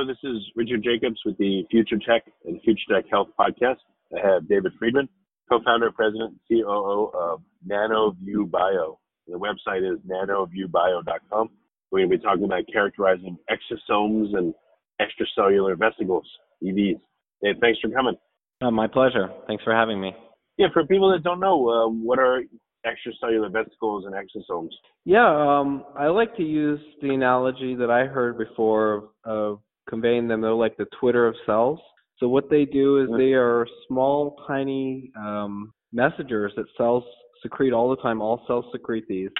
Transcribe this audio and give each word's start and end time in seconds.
Hello, 0.00 0.10
this 0.10 0.30
is 0.30 0.40
Richard 0.56 0.82
Jacobs 0.82 1.20
with 1.26 1.36
the 1.36 1.62
Future 1.70 1.98
Tech 1.98 2.22
and 2.46 2.58
Future 2.62 2.80
Tech 2.90 3.04
Health 3.10 3.28
podcast. 3.38 3.76
I 4.16 4.26
have 4.26 4.48
David 4.48 4.72
Friedman, 4.78 5.10
co-founder, 5.50 5.90
president, 5.90 6.38
COO 6.48 7.10
of 7.12 7.42
NanoView 7.70 8.50
Bio. 8.50 8.98
The 9.26 9.38
website 9.38 9.80
is 9.80 9.98
nanoviewbio.com. 10.10 11.50
We're 11.90 11.98
going 11.98 12.10
to 12.10 12.16
be 12.16 12.22
talking 12.22 12.44
about 12.44 12.62
characterizing 12.72 13.36
exosomes 13.50 14.34
and 14.34 14.54
extracellular 15.02 15.78
vesicles, 15.78 16.26
EVs. 16.64 16.98
Dave, 17.42 17.56
thanks 17.60 17.78
for 17.80 17.90
coming. 17.90 18.16
Uh, 18.62 18.70
my 18.70 18.86
pleasure. 18.86 19.28
Thanks 19.48 19.62
for 19.64 19.74
having 19.74 20.00
me. 20.00 20.14
Yeah, 20.56 20.68
for 20.72 20.86
people 20.86 21.12
that 21.12 21.22
don't 21.22 21.40
know, 21.40 21.68
uh, 21.68 21.88
what 21.90 22.18
are 22.18 22.40
extracellular 22.86 23.52
vesicles 23.52 24.06
and 24.06 24.14
exosomes? 24.14 24.70
Yeah, 25.04 25.28
um, 25.28 25.84
I 25.94 26.06
like 26.06 26.34
to 26.38 26.42
use 26.42 26.80
the 27.02 27.10
analogy 27.10 27.74
that 27.74 27.90
I 27.90 28.06
heard 28.06 28.38
before 28.38 29.10
of 29.26 29.60
conveying 29.88 30.28
them. 30.28 30.40
They're 30.40 30.52
like 30.52 30.76
the 30.76 30.86
Twitter 30.98 31.26
of 31.26 31.34
cells. 31.46 31.78
So 32.18 32.28
what 32.28 32.50
they 32.50 32.64
do 32.64 33.02
is 33.02 33.08
they 33.16 33.32
are 33.32 33.66
small, 33.88 34.36
tiny 34.46 35.10
um, 35.16 35.72
messengers 35.92 36.52
that 36.56 36.66
cells 36.76 37.04
secrete 37.42 37.72
all 37.72 37.88
the 37.90 37.96
time. 37.96 38.20
All 38.20 38.42
cells 38.46 38.66
secrete 38.72 39.06
these, 39.08 39.30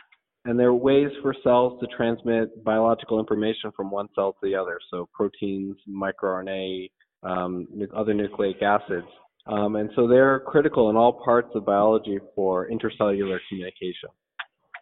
and 0.46 0.58
they're 0.58 0.72
ways 0.72 1.10
for 1.20 1.34
cells 1.44 1.78
to 1.80 1.86
transmit 1.94 2.64
biological 2.64 3.20
information 3.20 3.70
from 3.76 3.90
one 3.90 4.08
cell 4.14 4.32
to 4.32 4.38
the 4.42 4.54
other. 4.54 4.78
So 4.90 5.08
proteins, 5.12 5.76
microRNA, 5.88 6.90
um, 7.22 7.68
other 7.94 8.14
nucleic 8.14 8.62
acids. 8.62 9.06
Um, 9.46 9.76
and 9.76 9.90
so 9.94 10.06
they're 10.06 10.40
critical 10.40 10.90
in 10.90 10.96
all 10.96 11.20
parts 11.24 11.48
of 11.54 11.66
biology 11.66 12.18
for 12.34 12.68
intercellular 12.70 13.38
communication. 13.48 14.08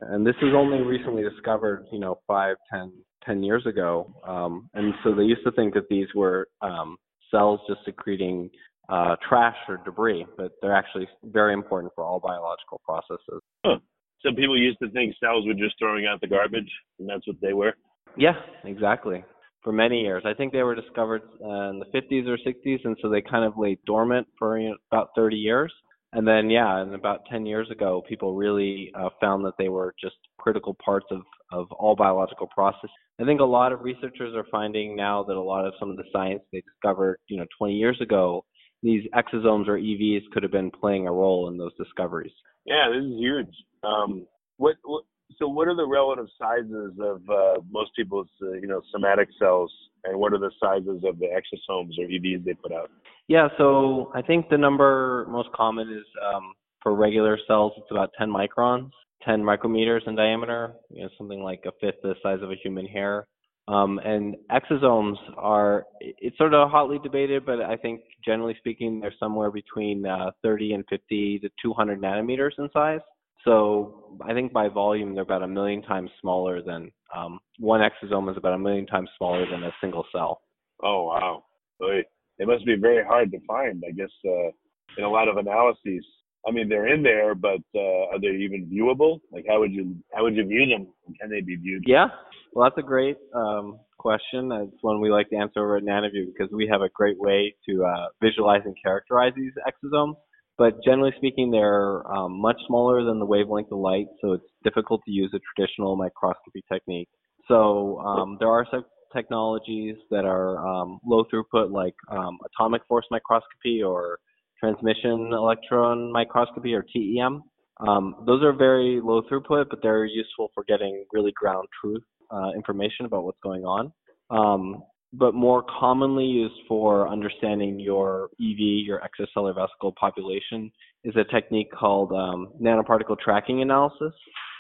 And 0.01 0.25
this 0.25 0.36
is 0.42 0.55
only 0.55 0.83
recently 0.83 1.23
discovered, 1.23 1.86
you 1.91 1.98
know, 1.98 2.20
five, 2.27 2.56
ten 2.73 2.92
10 3.24 3.42
years 3.42 3.66
ago. 3.66 4.12
Um, 4.27 4.70
and 4.74 4.94
so 5.05 5.14
they 5.14 5.24
used 5.24 5.44
to 5.44 5.52
think 5.52 5.74
that 5.74 5.88
these 5.88 6.08
were 6.14 6.48
um, 6.62 6.97
cells 7.30 7.61
just 7.69 7.80
secreting 7.84 8.50
uh, 8.89 9.17
trash 9.29 9.56
or 9.68 9.79
debris, 9.84 10.27
but 10.36 10.52
they're 10.62 10.74
actually 10.74 11.06
very 11.24 11.52
important 11.52 11.92
for 11.95 12.05
all 12.05 12.20
biological 12.20 12.80
processes. 12.84 13.42
Huh. 13.64 13.78
So 14.20 14.30
people 14.30 14.58
used 14.58 14.78
to 14.83 14.90
think 14.90 15.14
cells 15.23 15.46
were 15.46 15.55
just 15.55 15.78
throwing 15.78 16.07
out 16.07 16.20
the 16.20 16.27
garbage, 16.27 16.70
and 16.98 17.08
that's 17.08 17.27
what 17.27 17.36
they 17.40 17.52
were? 17.52 17.74
Yeah, 18.17 18.34
exactly. 18.64 19.24
For 19.62 19.73
many 19.73 20.01
years. 20.01 20.24
I 20.27 20.34
think 20.34 20.52
they 20.52 20.62
were 20.62 20.74
discovered 20.74 21.23
uh, 21.45 21.70
in 21.70 21.78
the 21.78 21.86
50s 21.95 22.27
or 22.27 22.39
60s, 22.39 22.84
and 22.84 22.96
so 23.02 23.08
they 23.08 23.20
kind 23.20 23.45
of 23.45 23.55
lay 23.57 23.78
dormant 23.86 24.27
for 24.39 24.58
you 24.58 24.70
know, 24.70 24.77
about 24.90 25.11
30 25.14 25.36
years. 25.36 25.73
And 26.12 26.27
then, 26.27 26.48
yeah, 26.48 26.80
and 26.80 26.95
about 26.95 27.27
10 27.30 27.45
years 27.45 27.70
ago, 27.70 28.02
people 28.08 28.34
really 28.34 28.90
uh, 28.98 29.11
found 29.20 29.45
that 29.45 29.55
they 29.58 29.68
were 29.68 29.95
just 30.01 30.17
critical 30.39 30.74
parts 30.83 31.07
of, 31.11 31.20
of 31.51 31.70
all 31.73 31.97
biological 31.97 32.47
processes. 32.47 32.91
I 33.20 33.25
think 33.25 33.41
a 33.41 33.45
lot 33.45 33.73
of 33.73 33.83
researchers 33.83 34.35
are 34.35 34.47
finding 34.51 34.95
now 34.95 35.23
that 35.25 35.36
a 35.36 35.41
lot 35.41 35.67
of 35.67 35.75
some 35.81 35.91
of 35.91 35.97
the 35.97 36.05
science 36.13 36.41
they 36.53 36.63
discovered, 36.63 37.19
you 37.29 37.36
know, 37.36 37.47
20 37.59 37.75
years 37.75 37.98
ago, 38.01 38.45
these 38.83 39.03
exosomes 39.14 39.67
or 39.67 39.77
EVs 39.77 40.23
could 40.33 40.42
have 40.42 40.53
been 40.53 40.70
playing 40.70 41.08
a 41.08 41.13
role 41.13 41.48
in 41.48 41.58
those 41.58 41.75
discoveries. 41.77 42.33
Yeah, 42.64 42.89
this 42.92 43.05
is 43.05 43.19
huge. 43.19 43.55
Um, 43.83 44.27
what, 44.57 44.77
what 44.85 45.05
so 45.37 45.47
what 45.48 45.69
are 45.69 45.77
the 45.77 45.87
relative 45.87 46.27
sizes 46.41 46.92
of 47.01 47.20
uh, 47.29 47.61
most 47.70 47.91
people's 47.95 48.29
uh, 48.42 48.53
you 48.53 48.67
know 48.67 48.81
somatic 48.91 49.29
cells 49.39 49.73
and 50.05 50.19
what 50.19 50.33
are 50.33 50.39
the 50.39 50.51
sizes 50.63 51.03
of 51.05 51.19
the 51.19 51.27
exosomes 51.27 51.98
or 51.98 52.07
evs 52.07 52.45
they 52.45 52.55
put 52.55 52.73
out 52.73 52.91
yeah 53.27 53.48
so 53.58 54.11
i 54.14 54.23
think 54.23 54.48
the 54.48 54.57
number 54.57 55.27
most 55.29 55.48
common 55.55 55.91
is 55.91 56.05
um, 56.35 56.55
for 56.83 56.95
regular 56.95 57.39
cells 57.47 57.73
it's 57.77 57.91
about 57.91 58.11
10 58.19 58.29
microns 58.31 58.91
10 59.24 59.42
micrometers 59.42 60.06
in 60.06 60.14
diameter 60.14 60.74
you 60.90 61.02
know 61.02 61.08
something 61.17 61.42
like 61.42 61.62
a 61.67 61.73
fifth 61.80 62.01
the 62.02 62.14
size 62.23 62.39
of 62.42 62.51
a 62.51 62.56
human 62.62 62.86
hair 62.86 63.27
um, 63.67 63.98
and 63.98 64.36
exosomes 64.51 65.17
are 65.36 65.84
it's 66.01 66.39
sort 66.39 66.55
of 66.55 66.70
hotly 66.70 66.98
debated 67.02 67.45
but 67.45 67.61
i 67.61 67.77
think 67.77 68.01
generally 68.24 68.55
speaking 68.58 69.01
they're 69.01 69.14
somewhere 69.18 69.51
between 69.51 70.07
uh, 70.07 70.30
30 70.42 70.74
and 70.74 70.84
50 70.89 71.40
to 71.40 71.48
200 71.62 72.01
nanometers 72.01 72.52
in 72.58 72.68
size 72.73 73.01
so 73.45 74.18
I 74.23 74.34
think 74.34 74.52
by 74.52 74.68
volume, 74.68 75.14
they're 75.14 75.23
about 75.23 75.42
a 75.42 75.48
million 75.48 75.83
times 75.83 76.11
smaller 76.20 76.61
than 76.62 76.90
um, 77.17 77.39
one 77.58 77.80
exosome 77.80 78.30
is 78.30 78.36
about 78.36 78.55
a 78.55 78.58
million 78.58 78.86
times 78.86 79.08
smaller 79.17 79.46
than 79.51 79.64
a 79.64 79.70
single 79.80 80.05
cell. 80.12 80.42
Oh 80.83 81.05
wow! 81.05 81.45
It 81.80 82.46
must 82.46 82.67
be 82.67 82.77
very 82.77 83.05
hard 83.05 83.30
to 83.33 83.39
find. 83.46 83.83
I 83.86 83.92
guess 83.92 84.11
uh, 84.24 84.51
in 84.96 85.05
a 85.05 85.11
lot 85.11 85.28
of 85.28 85.36
analyses. 85.36 86.05
I 86.48 86.51
mean, 86.51 86.69
they're 86.69 86.92
in 86.92 87.03
there, 87.03 87.35
but 87.35 87.61
uh, 87.75 88.13
are 88.13 88.20
they 88.20 88.29
even 88.29 88.70
viewable? 88.73 89.20
Like, 89.31 89.45
how 89.48 89.61
would 89.61 89.73
you 89.73 89.97
how 90.14 90.23
would 90.23 90.35
you 90.35 90.47
view 90.47 90.67
them? 90.67 90.89
Can 91.20 91.31
they 91.31 91.41
be 91.41 91.57
viewed? 91.57 91.85
Yeah, 91.86 92.07
well, 92.53 92.69
that's 92.69 92.79
a 92.79 92.86
great 92.86 93.19
um, 93.35 93.79
question. 93.98 94.51
It's 94.53 94.83
one 94.83 95.01
we 95.01 95.11
like 95.11 95.29
to 95.31 95.37
answer 95.37 95.61
over 95.61 95.77
at 95.77 95.83
NanoView 95.85 96.27
because 96.27 96.53
we 96.53 96.67
have 96.70 96.81
a 96.81 96.89
great 96.95 97.19
way 97.19 97.55
to 97.69 97.85
uh, 97.85 98.07
visualize 98.23 98.63
and 98.64 98.75
characterize 98.83 99.33
these 99.37 99.53
exosomes 99.67 100.14
but 100.58 100.83
generally 100.85 101.13
speaking, 101.17 101.53
they're 101.53 102.05
um, 102.13 102.41
much 102.41 102.57
smaller 102.67 103.05
than 103.05 103.20
the 103.20 103.25
wavelength 103.25 103.70
of 103.70 103.79
light, 103.79 104.08
so 104.20 104.33
it's 104.33 104.45
difficult 104.64 105.01
to 105.07 105.13
use 105.13 105.33
a 105.33 105.39
traditional 105.55 105.95
microscopy 105.95 106.64
technique. 106.70 107.08
So 107.47 107.98
um, 108.01 108.37
there 108.41 108.48
are 108.48 108.67
some 108.69 108.85
technologies 109.14 109.95
that 110.11 110.25
are 110.25 110.67
um, 110.67 110.98
low 111.07 111.25
throughput, 111.33 111.70
like 111.70 111.95
um, 112.11 112.39
atomic 112.45 112.83
force 112.89 113.07
microscopy 113.11 113.85
or 113.85 114.19
transmission 114.61 115.30
electron 115.33 116.13
microscopy 116.13 116.74
or 116.74 116.85
TEM. 116.95 117.42
Um, 117.80 118.17
those 118.27 118.42
are 118.42 118.52
very 118.52 119.01
low 119.02 119.23
throughput, 119.23 119.67
but 119.70 119.80
they're 119.83 120.05
useful 120.05 120.51
for 120.55 120.64
getting 120.64 121.05
really 121.13 121.33
ground 121.33 121.69
truth 121.80 122.02
uh, 122.30 122.51
information 122.55 123.07
about 123.07 123.24
what's 123.24 123.39
going 123.42 123.63
on. 123.63 123.92
Um, 124.30 124.83
but 125.13 125.33
more 125.35 125.64
commonly 125.80 126.24
used 126.24 126.61
for 126.67 127.08
understanding 127.08 127.80
your 127.80 128.25
EV, 128.41 128.85
your 128.85 129.00
extracellular 129.00 129.55
vesicle 129.55 129.94
population, 129.99 130.70
is 131.05 131.14
a 131.17 131.25
technique 131.32 131.70
called 131.73 132.12
um, 132.12 132.49
nanoparticle 132.61 133.19
tracking 133.19 133.62
analysis. 133.62 134.12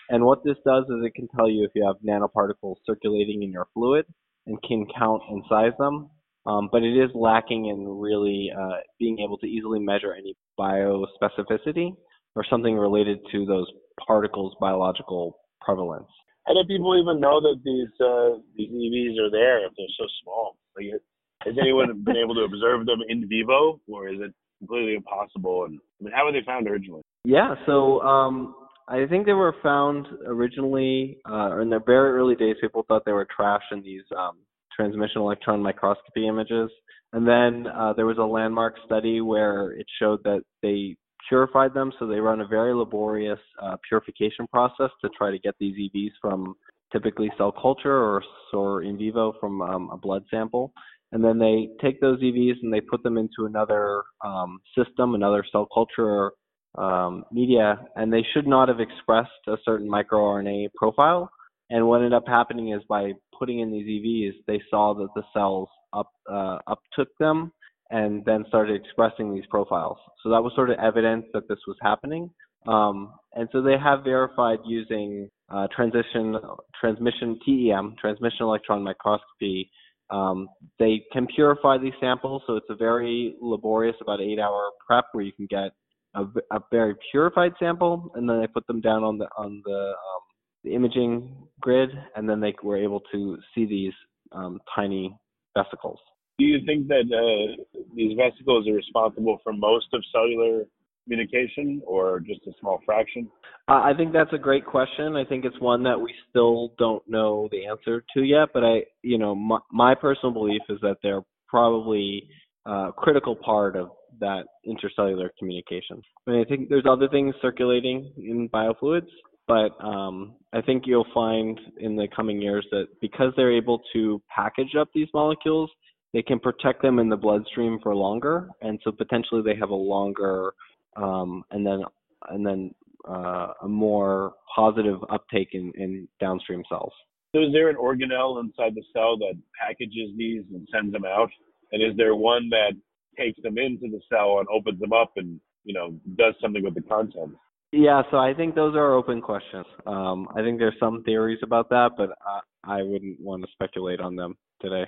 And 0.08 0.24
what 0.24 0.42
this 0.44 0.56
does 0.64 0.84
is 0.84 1.04
it 1.04 1.14
can 1.14 1.28
tell 1.36 1.50
you 1.50 1.64
if 1.64 1.72
you 1.74 1.84
have 1.84 1.96
nanoparticles 2.06 2.76
circulating 2.86 3.42
in 3.42 3.52
your 3.52 3.66
fluid 3.74 4.06
and 4.46 4.56
can 4.62 4.86
count 4.98 5.22
and 5.28 5.42
size 5.48 5.72
them. 5.78 6.08
Um, 6.46 6.68
but 6.72 6.82
it 6.82 6.96
is 6.96 7.10
lacking 7.14 7.66
in 7.66 7.86
really 7.86 8.50
uh, 8.56 8.78
being 8.98 9.18
able 9.18 9.38
to 9.38 9.46
easily 9.46 9.80
measure 9.80 10.14
any 10.14 10.34
biospecificity 10.58 11.90
or 12.34 12.44
something 12.48 12.76
related 12.76 13.18
to 13.32 13.44
those 13.44 13.66
particles' 14.06 14.54
biological 14.60 15.38
prevalence 15.60 16.08
how 16.48 16.54
do 16.54 16.66
people 16.66 16.98
even 16.98 17.20
know 17.20 17.40
that 17.40 17.60
these 17.62 17.92
uh, 18.00 18.40
these 18.56 18.70
EVs 18.70 19.20
are 19.20 19.30
there 19.30 19.66
if 19.66 19.72
they're 19.76 19.86
so 19.98 20.06
small? 20.22 20.56
Like, 20.76 21.00
has 21.44 21.54
anyone 21.60 22.02
been 22.04 22.16
able 22.16 22.34
to 22.34 22.42
observe 22.42 22.86
them 22.86 23.00
in 23.08 23.28
vivo, 23.28 23.80
or 23.86 24.08
is 24.08 24.18
it 24.20 24.32
completely 24.58 24.94
impossible? 24.94 25.66
And 25.66 25.78
I 26.00 26.04
mean, 26.04 26.12
how 26.14 26.24
were 26.24 26.32
they 26.32 26.44
found 26.46 26.66
originally? 26.66 27.02
Yeah, 27.24 27.54
so 27.66 28.00
um, 28.00 28.54
I 28.88 29.04
think 29.06 29.26
they 29.26 29.34
were 29.34 29.54
found 29.62 30.06
originally, 30.26 31.18
uh, 31.30 31.60
in 31.60 31.68
the 31.68 31.80
very 31.84 32.18
early 32.18 32.34
days. 32.34 32.56
People 32.60 32.84
thought 32.88 33.04
they 33.04 33.12
were 33.12 33.28
trash 33.34 33.64
in 33.70 33.82
these 33.82 34.04
um, 34.16 34.38
transmission 34.78 35.20
electron 35.20 35.62
microscopy 35.62 36.28
images, 36.28 36.70
and 37.12 37.26
then 37.26 37.66
uh, 37.66 37.92
there 37.94 38.06
was 38.06 38.18
a 38.18 38.22
landmark 38.22 38.74
study 38.84 39.20
where 39.20 39.72
it 39.72 39.86
showed 39.98 40.22
that 40.24 40.42
they 40.62 40.96
purified 41.28 41.74
them. 41.74 41.92
So 41.98 42.06
they 42.06 42.20
run 42.20 42.40
a 42.40 42.46
very 42.46 42.74
laborious 42.74 43.38
uh, 43.62 43.76
purification 43.88 44.46
process 44.52 44.90
to 45.02 45.10
try 45.16 45.30
to 45.30 45.38
get 45.38 45.54
these 45.58 45.74
EVs 45.76 46.12
from 46.20 46.54
typically 46.92 47.30
cell 47.36 47.52
culture 47.52 47.96
or, 47.96 48.22
or 48.52 48.82
in 48.82 48.96
vivo 48.96 49.34
from 49.40 49.60
um, 49.62 49.90
a 49.92 49.96
blood 49.96 50.24
sample. 50.30 50.72
and 51.12 51.22
then 51.24 51.38
they 51.38 51.68
take 51.82 52.00
those 52.00 52.20
EVs 52.20 52.56
and 52.62 52.72
they 52.72 52.80
put 52.80 53.02
them 53.02 53.18
into 53.18 53.46
another 53.46 54.02
um, 54.24 54.58
system, 54.76 55.14
another 55.14 55.44
cell 55.50 55.66
culture 55.72 56.32
um, 56.76 57.24
media, 57.32 57.80
and 57.96 58.12
they 58.12 58.24
should 58.32 58.46
not 58.46 58.68
have 58.68 58.80
expressed 58.80 59.30
a 59.48 59.56
certain 59.64 59.88
microRNA 59.88 60.68
profile. 60.76 61.30
And 61.70 61.86
what 61.86 61.96
ended 61.96 62.14
up 62.14 62.26
happening 62.26 62.72
is 62.72 62.82
by 62.88 63.12
putting 63.38 63.60
in 63.60 63.70
these 63.70 63.86
EVs, 63.86 64.44
they 64.46 64.60
saw 64.70 64.94
that 64.94 65.08
the 65.14 65.22
cells 65.34 65.68
up 65.92 66.10
uh, 66.30 66.58
uptook 66.66 67.08
them 67.18 67.52
and 67.90 68.24
then 68.24 68.44
started 68.48 68.80
expressing 68.80 69.34
these 69.34 69.46
profiles. 69.46 69.98
So 70.22 70.30
that 70.30 70.42
was 70.42 70.52
sort 70.54 70.70
of 70.70 70.78
evidence 70.78 71.24
that 71.32 71.48
this 71.48 71.58
was 71.66 71.76
happening. 71.82 72.30
Um, 72.66 73.12
and 73.34 73.48
so 73.52 73.62
they 73.62 73.78
have 73.82 74.04
verified 74.04 74.58
using 74.66 75.30
uh, 75.50 75.68
transition 75.74 76.36
transmission 76.78 77.38
TEM, 77.46 77.94
transmission 78.00 78.42
electron 78.42 78.82
microscopy. 78.82 79.70
Um, 80.10 80.48
they 80.78 81.02
can 81.12 81.26
purify 81.26 81.78
these 81.78 81.92
samples, 82.00 82.42
so 82.46 82.56
it's 82.56 82.66
a 82.70 82.74
very 82.74 83.36
laborious, 83.40 83.96
about 84.00 84.20
eight-hour 84.20 84.70
prep 84.86 85.04
where 85.12 85.24
you 85.24 85.32
can 85.32 85.46
get 85.46 85.72
a, 86.14 86.24
a, 86.50 86.60
very 86.70 86.94
purified 87.10 87.52
sample, 87.58 88.10
and 88.14 88.28
then 88.28 88.40
they 88.40 88.46
put 88.46 88.66
them 88.66 88.80
down 88.80 89.04
on 89.04 89.18
the 89.18 89.26
on 89.36 89.62
the, 89.66 89.88
um, 89.90 90.22
the 90.64 90.74
imaging 90.74 91.34
grid, 91.60 91.90
and 92.16 92.28
then 92.28 92.40
they 92.40 92.54
were 92.62 92.76
able 92.76 93.00
to 93.12 93.38
see 93.54 93.66
these 93.66 93.92
um, 94.32 94.60
tiny 94.74 95.16
vesicles. 95.56 95.98
Do 96.38 96.44
you 96.44 96.58
think 96.66 96.86
that 96.88 97.04
uh, 97.10 97.80
these 97.94 98.16
vesicles 98.16 98.68
are 98.68 98.74
responsible 98.74 99.38
for 99.42 99.52
most 99.52 99.86
of 99.92 100.02
cellular 100.12 100.64
communication 101.04 101.82
or 101.86 102.20
just 102.20 102.46
a 102.46 102.52
small 102.60 102.80
fraction? 102.84 103.28
Uh, 103.68 103.82
I 103.84 103.92
think 103.96 104.12
that's 104.12 104.32
a 104.32 104.38
great 104.38 104.64
question. 104.64 105.16
I 105.16 105.24
think 105.24 105.44
it's 105.44 105.58
one 105.60 105.82
that 105.84 106.00
we 106.00 106.14
still 106.30 106.74
don't 106.78 107.02
know 107.08 107.48
the 107.50 107.66
answer 107.66 108.04
to 108.14 108.22
yet, 108.22 108.50
but 108.52 108.62
I, 108.64 108.82
you 109.02 109.18
know, 109.18 109.34
my, 109.34 109.58
my 109.72 109.94
personal 109.94 110.32
belief 110.32 110.62
is 110.68 110.78
that 110.82 110.96
they're 111.02 111.22
probably 111.48 112.28
a 112.66 112.90
critical 112.96 113.34
part 113.34 113.74
of 113.74 113.88
that 114.20 114.44
intercellular 114.66 115.30
communication. 115.38 116.02
I 116.26 116.30
mean, 116.30 116.40
I 116.40 116.44
think 116.44 116.68
there's 116.68 116.86
other 116.88 117.08
things 117.08 117.34
circulating 117.40 118.12
in 118.16 118.48
biofluids, 118.48 119.08
but 119.48 119.82
um, 119.82 120.36
I 120.52 120.60
think 120.60 120.84
you'll 120.86 121.06
find 121.14 121.58
in 121.78 121.96
the 121.96 122.06
coming 122.14 122.40
years 122.40 122.66
that 122.70 122.86
because 123.00 123.32
they're 123.36 123.56
able 123.56 123.80
to 123.94 124.22
package 124.34 124.76
up 124.78 124.90
these 124.94 125.08
molecules, 125.14 125.70
they 126.12 126.22
can 126.22 126.38
protect 126.38 126.82
them 126.82 126.98
in 126.98 127.08
the 127.08 127.16
bloodstream 127.16 127.78
for 127.82 127.94
longer, 127.96 128.48
and 128.60 128.78
so 128.84 128.92
potentially 128.92 129.42
they 129.42 129.58
have 129.58 129.70
a 129.70 129.74
longer 129.74 130.52
um, 130.96 131.42
and 131.50 131.66
then 131.66 131.82
and 132.28 132.46
then 132.46 132.74
uh, 133.08 133.52
a 133.62 133.68
more 133.68 134.34
positive 134.54 134.98
uptake 135.10 135.48
in, 135.52 135.72
in 135.76 136.08
downstream 136.20 136.62
cells. 136.68 136.92
So 137.34 137.42
is 137.42 137.52
there 137.52 137.68
an 137.68 137.76
organelle 137.76 138.40
inside 138.40 138.74
the 138.74 138.82
cell 138.92 139.16
that 139.18 139.34
packages 139.60 140.10
these 140.16 140.42
and 140.52 140.66
sends 140.72 140.92
them 140.92 141.04
out? 141.04 141.30
And 141.72 141.82
is 141.82 141.96
there 141.96 142.14
one 142.14 142.48
that 142.50 142.72
takes 143.18 143.40
them 143.42 143.58
into 143.58 143.88
the 143.88 144.00
cell 144.10 144.38
and 144.38 144.48
opens 144.48 144.80
them 144.80 144.92
up 144.92 145.12
and 145.16 145.40
you 145.64 145.74
know 145.74 145.98
does 146.16 146.34
something 146.40 146.62
with 146.62 146.74
the 146.74 146.82
contents? 146.82 147.36
Yeah, 147.72 148.02
so 148.10 148.16
I 148.16 148.32
think 148.32 148.54
those 148.54 148.74
are 148.74 148.94
open 148.94 149.20
questions. 149.20 149.66
Um, 149.86 150.28
I 150.34 150.40
think 150.40 150.58
there's 150.58 150.78
some 150.80 151.02
theories 151.04 151.40
about 151.42 151.68
that, 151.68 151.90
but 151.96 152.10
I, 152.26 152.78
I 152.78 152.82
wouldn't 152.82 153.20
want 153.20 153.42
to 153.42 153.48
speculate 153.52 154.00
on 154.00 154.16
them 154.16 154.36
today. 154.60 154.84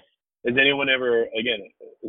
Has 0.46 0.56
anyone 0.58 0.88
ever, 0.88 1.24
again, 1.38 1.60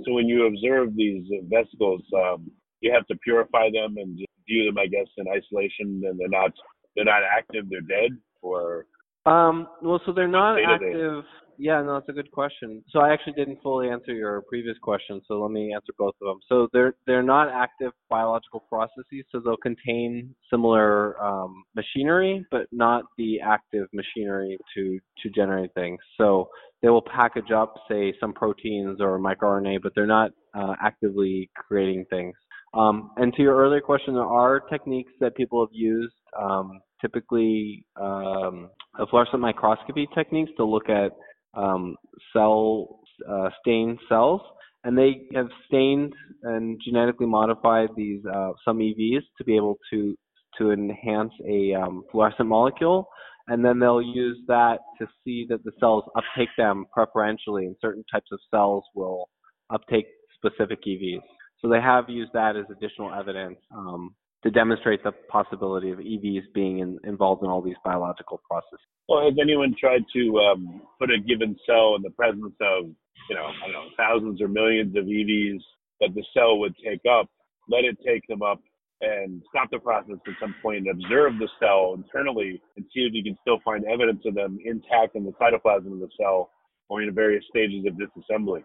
so 0.05 0.13
when 0.13 0.27
you 0.27 0.47
observe 0.47 0.95
these 0.95 1.25
vesicles, 1.49 2.01
um, 2.15 2.49
you 2.79 2.91
have 2.93 3.05
to 3.07 3.15
purify 3.17 3.69
them 3.71 3.95
and 3.97 4.17
view 4.47 4.65
them, 4.65 4.77
I 4.77 4.87
guess, 4.87 5.07
in 5.17 5.25
isolation, 5.27 6.01
and 6.05 6.19
they're 6.19 6.29
not 6.29 6.51
they're 6.95 7.05
not 7.05 7.23
active, 7.23 7.65
they're 7.69 7.81
dead, 7.81 8.17
or 8.41 8.85
um, 9.25 9.67
well, 9.81 10.01
so 10.05 10.11
they're 10.11 10.27
not 10.27 10.57
active. 10.61 11.23
Yeah, 11.61 11.79
no, 11.83 11.93
that's 11.93 12.09
a 12.09 12.13
good 12.13 12.31
question. 12.31 12.83
So 12.89 13.01
I 13.01 13.13
actually 13.13 13.33
didn't 13.33 13.61
fully 13.61 13.87
answer 13.87 14.13
your 14.13 14.41
previous 14.49 14.75
question, 14.79 15.21
so 15.27 15.39
let 15.39 15.51
me 15.51 15.75
answer 15.75 15.93
both 15.95 16.15
of 16.19 16.25
them. 16.25 16.39
So 16.49 16.67
they're 16.73 16.95
they're 17.05 17.21
not 17.21 17.49
active 17.49 17.91
biological 18.09 18.61
processes, 18.61 19.25
so 19.31 19.39
they'll 19.39 19.57
contain 19.57 20.33
similar 20.49 21.23
um, 21.23 21.63
machinery, 21.75 22.43
but 22.49 22.65
not 22.71 23.03
the 23.19 23.39
active 23.41 23.87
machinery 23.93 24.57
to 24.73 24.99
to 25.21 25.29
generate 25.29 25.71
things. 25.75 25.99
So 26.17 26.49
they 26.81 26.89
will 26.89 27.03
package 27.03 27.51
up, 27.51 27.75
say, 27.87 28.11
some 28.19 28.33
proteins 28.33 28.99
or 28.99 29.19
microRNA, 29.19 29.83
but 29.83 29.91
they're 29.93 30.07
not 30.07 30.31
uh, 30.55 30.73
actively 30.81 31.51
creating 31.53 32.05
things. 32.09 32.33
Um, 32.73 33.11
and 33.17 33.31
to 33.35 33.43
your 33.43 33.55
earlier 33.55 33.81
question, 33.81 34.15
there 34.15 34.23
are 34.23 34.61
techniques 34.61 35.11
that 35.19 35.35
people 35.35 35.63
have 35.63 35.73
used, 35.73 36.15
um, 36.41 36.79
typically 37.01 37.85
um, 38.01 38.71
fluorescent 39.11 39.41
microscopy 39.41 40.07
techniques 40.15 40.51
to 40.57 40.65
look 40.65 40.89
at 40.89 41.11
um, 41.53 41.95
cell 42.33 42.99
uh, 43.29 43.49
stained 43.61 43.99
cells, 44.09 44.41
and 44.83 44.97
they 44.97 45.27
have 45.33 45.47
stained 45.67 46.13
and 46.43 46.79
genetically 46.83 47.27
modified 47.27 47.89
these 47.95 48.21
uh, 48.25 48.51
some 48.65 48.79
EVs 48.79 49.21
to 49.37 49.43
be 49.43 49.55
able 49.55 49.77
to 49.91 50.15
to 50.57 50.71
enhance 50.71 51.31
a 51.47 51.73
um, 51.73 52.03
fluorescent 52.11 52.47
molecule, 52.47 53.07
and 53.47 53.63
then 53.63 53.79
they'll 53.79 54.01
use 54.01 54.37
that 54.47 54.79
to 54.99 55.07
see 55.23 55.45
that 55.49 55.63
the 55.63 55.71
cells 55.79 56.03
uptake 56.15 56.49
them 56.57 56.85
preferentially, 56.93 57.65
and 57.65 57.75
certain 57.79 58.03
types 58.11 58.27
of 58.31 58.39
cells 58.49 58.83
will 58.93 59.29
uptake 59.69 60.07
specific 60.35 60.79
EVs. 60.85 61.21
So 61.61 61.69
they 61.69 61.79
have 61.79 62.09
used 62.09 62.31
that 62.33 62.55
as 62.57 62.65
additional 62.71 63.13
evidence 63.13 63.57
um, 63.75 64.15
to 64.43 64.49
demonstrate 64.49 65.03
the 65.03 65.11
possibility 65.29 65.91
of 65.91 65.99
EVs 65.99 66.53
being 66.53 66.79
in, 66.79 66.99
involved 67.03 67.43
in 67.43 67.49
all 67.49 67.61
these 67.61 67.75
biological 67.83 68.41
processes. 68.49 68.79
Well, 69.07 69.25
has 69.25 69.35
anyone 69.39 69.75
tried 69.79 70.03
to 70.13 70.39
um, 70.39 70.81
put 70.99 71.11
a 71.11 71.19
given 71.19 71.55
cell 71.65 71.95
in 71.95 72.01
the 72.01 72.09
presence 72.09 72.55
of, 72.61 72.85
you 73.29 73.35
know, 73.35 73.45
I 73.45 73.71
don't 73.71 73.73
know, 73.73 73.89
thousands 73.97 74.41
or 74.41 74.47
millions 74.47 74.95
of 74.95 75.05
EVs 75.05 75.59
that 75.99 76.15
the 76.15 76.23
cell 76.33 76.57
would 76.59 76.75
take 76.83 77.01
up, 77.09 77.29
let 77.69 77.85
it 77.85 77.97
take 78.05 78.25
them 78.27 78.41
up, 78.41 78.59
and 79.01 79.41
stop 79.49 79.69
the 79.71 79.79
process 79.79 80.17
at 80.27 80.33
some 80.39 80.55
point 80.61 80.87
and 80.87 80.89
observe 80.89 81.33
the 81.39 81.49
cell 81.59 81.95
internally 81.95 82.61
and 82.77 82.85
see 82.93 83.01
if 83.01 83.13
you 83.13 83.23
can 83.23 83.37
still 83.41 83.57
find 83.65 83.83
evidence 83.85 84.21
of 84.25 84.35
them 84.35 84.59
intact 84.63 85.15
in 85.15 85.25
the 85.25 85.31
cytoplasm 85.41 85.91
of 85.91 85.99
the 85.99 86.09
cell 86.19 86.51
or 86.89 87.01
in 87.01 87.13
various 87.13 87.43
stages 87.49 87.85
of 87.85 87.93
disassembly? 87.93 88.63